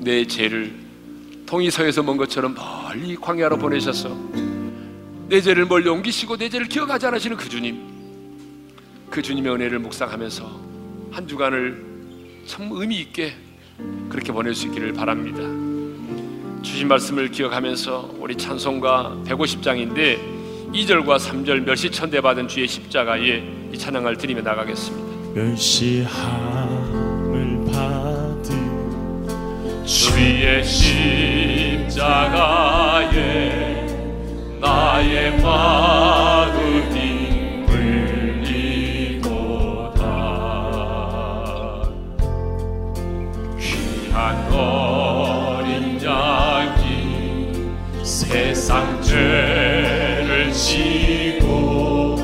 내 0.00 0.26
죄를 0.26 0.72
통이서에서 1.46 2.02
먼 2.02 2.16
것처럼 2.16 2.54
멀리 2.54 3.16
광야로 3.16 3.58
보내셔서 3.58 4.16
내 5.28 5.40
죄를 5.40 5.66
멀리 5.66 5.88
옮기시고 5.88 6.36
내 6.36 6.48
죄를 6.48 6.68
기억하지 6.68 7.06
않으시는 7.06 7.36
그 7.36 7.48
주님 7.48 7.78
그 9.10 9.22
주님의 9.22 9.52
은혜를 9.54 9.78
묵상하면서 9.78 10.60
한 11.10 11.26
주간을 11.26 11.84
참 12.46 12.68
의미 12.72 13.00
있게 13.00 13.34
그렇게 14.08 14.32
보낼 14.32 14.54
수 14.54 14.66
있기를 14.66 14.92
바랍니다. 14.92 15.40
주신 16.62 16.88
말씀을 16.88 17.30
기억하면서 17.30 18.16
우리 18.18 18.36
찬송가 18.36 19.22
150장인데 19.24 20.72
2절과 20.72 21.18
3절 21.18 21.64
멸시 21.64 21.90
천대 21.90 22.20
받은 22.20 22.48
주의 22.48 22.68
십자가에 22.68 23.42
이 23.72 23.78
찬양을 23.78 24.18
드리며 24.18 24.42
나가겠습니다. 24.42 25.32
멸시함 25.34 26.57
주의 29.88 30.62
십자가에 30.62 31.86
나의 34.60 35.40
마음이 35.40 36.90
흘리도다. 37.66 39.32
귀한 43.58 44.52
어린 44.52 45.98
양이 46.04 47.72
세상 48.04 49.00
죄를 49.00 50.52
지고 50.52 52.16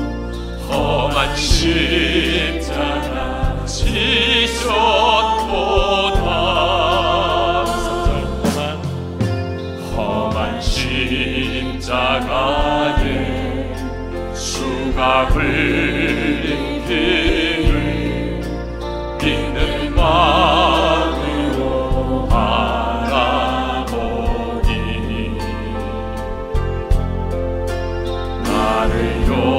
험한 0.69 1.35
십 1.35 2.14
나를 28.43 29.27
용 29.27 29.54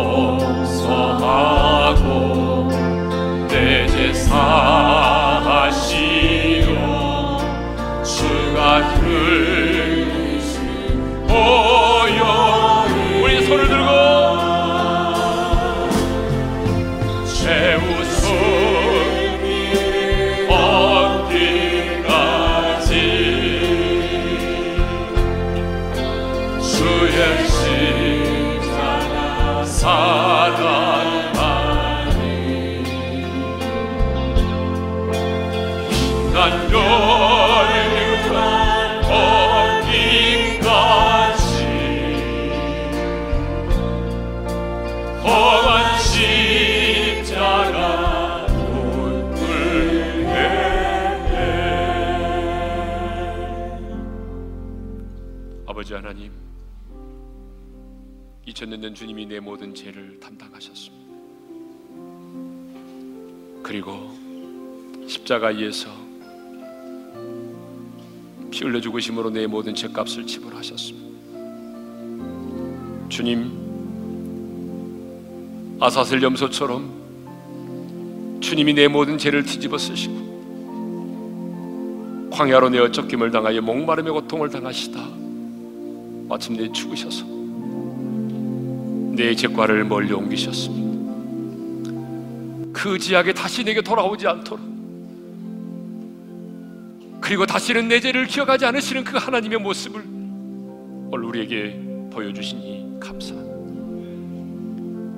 주님이 58.97 59.27
내 59.27 59.39
모든 59.41 59.75
죄를 59.75 60.19
담당하셨습니다. 60.19 61.05
그리고 63.63 64.11
십자가에서 65.07 65.91
피 68.51 68.65
흘려 68.65 68.81
죽으심으로 68.81 69.29
내 69.29 69.47
모든 69.47 69.75
죄값을 69.75 70.27
지불하셨습니다. 70.27 71.07
주님 73.11 73.67
아사셀 75.79 76.23
염소처럼 76.23 78.39
주님이 78.41 78.73
내 78.73 78.89
모든 78.89 79.19
죄를 79.19 79.43
뒤집어 79.43 79.77
쓰시고 79.77 80.25
광야로 82.33 82.71
내 82.71 82.79
어 82.79 82.91
쫓김을 82.91 83.31
당하여 83.31 83.61
목마름의 83.61 84.11
고통을 84.11 84.49
당하시다 84.49 85.07
마침내 86.29 86.73
죽으셔서 86.73 87.36
내 89.17 89.35
죄과를 89.35 89.85
멀리 89.85 90.13
옮기셨습니다. 90.13 90.87
그 92.73 92.99
지약에 92.99 93.33
다시 93.33 93.65
내게 93.65 93.81
돌아오지 93.81 94.29
않도록. 94.29 94.77
그리고 97.23 97.47
다시는 97.47 97.89
내 97.89 97.99
죄를 97.99 98.27
기억하지 98.27 98.67
않으시는 98.67 99.03
그 99.05 99.17
하나님의 99.17 99.59
모습을 99.59 100.05
오늘 101.11 101.25
우리에게 101.25 101.81
보여주시니 102.13 103.01
감사합니다 103.01 103.57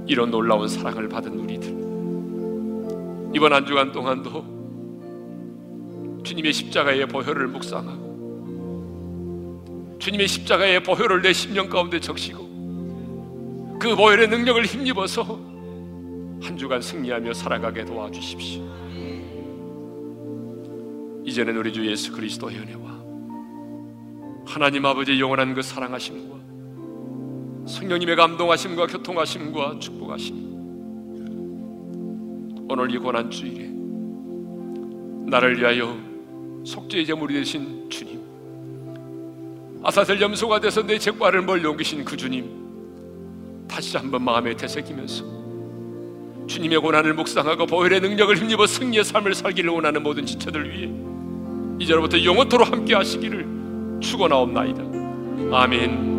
이런 0.06 0.30
놀라운 0.30 0.68
사랑을 0.68 1.08
받은 1.08 1.32
우리들. 1.32 1.68
이번 3.34 3.52
한 3.52 3.66
주간 3.66 3.90
동안도 3.92 4.58
주님의 6.24 6.52
십자가의 6.52 7.06
보혈을 7.08 7.48
묵상하고 7.48 8.08
주님의 9.98 10.28
십자가의 10.28 10.82
보혈을 10.84 11.20
내 11.20 11.32
심령 11.32 11.68
가운데 11.68 11.98
적시고 12.00 12.47
그 13.78 13.94
보혈의 13.94 14.28
능력을 14.28 14.64
힘입어서 14.64 15.22
한 16.42 16.56
주간 16.56 16.80
승리하며 16.82 17.32
살아가게 17.32 17.84
도와주십시오. 17.84 18.62
이제는 21.24 21.56
우리 21.56 21.72
주 21.72 21.86
예수 21.88 22.10
그리스도의 22.12 22.58
은혜와 22.58 22.98
하나님 24.46 24.84
아버지의 24.86 25.20
영원한 25.20 25.54
그 25.54 25.62
사랑하심과 25.62 26.36
성령님의 27.66 28.16
감동하심과 28.16 28.86
교통하심과 28.86 29.78
축복하심 29.78 30.48
오늘 32.70 32.90
이 32.90 32.98
고난 32.98 33.30
주일에 33.30 33.68
나를 35.30 35.58
위하여 35.58 35.96
속죄의 36.64 37.06
제물이 37.06 37.34
되신 37.34 37.90
주님 37.90 38.18
아사셀 39.82 40.20
염소가 40.20 40.60
돼서 40.60 40.82
내 40.82 40.98
죄과를 40.98 41.42
멀리 41.42 41.66
옮기신 41.66 42.04
그 42.04 42.16
주님 42.16 42.67
다시 43.68 43.96
한번 43.96 44.24
마음에 44.24 44.56
되새기면서 44.56 45.24
주님의 46.46 46.78
고난을 46.80 47.14
묵상하고 47.14 47.66
보혈의 47.66 48.00
능력을 48.00 48.36
힘입어 48.36 48.66
승리의 48.66 49.04
삶을 49.04 49.34
살기를 49.34 49.70
원하는 49.70 50.02
모든 50.02 50.24
지체들 50.24 50.70
위해 50.70 50.90
이제로부터 51.78 52.22
영원토로 52.22 52.64
함께 52.64 52.94
하시기를 52.94 54.00
축원하옵나이다. 54.00 54.82
아멘 55.52 56.17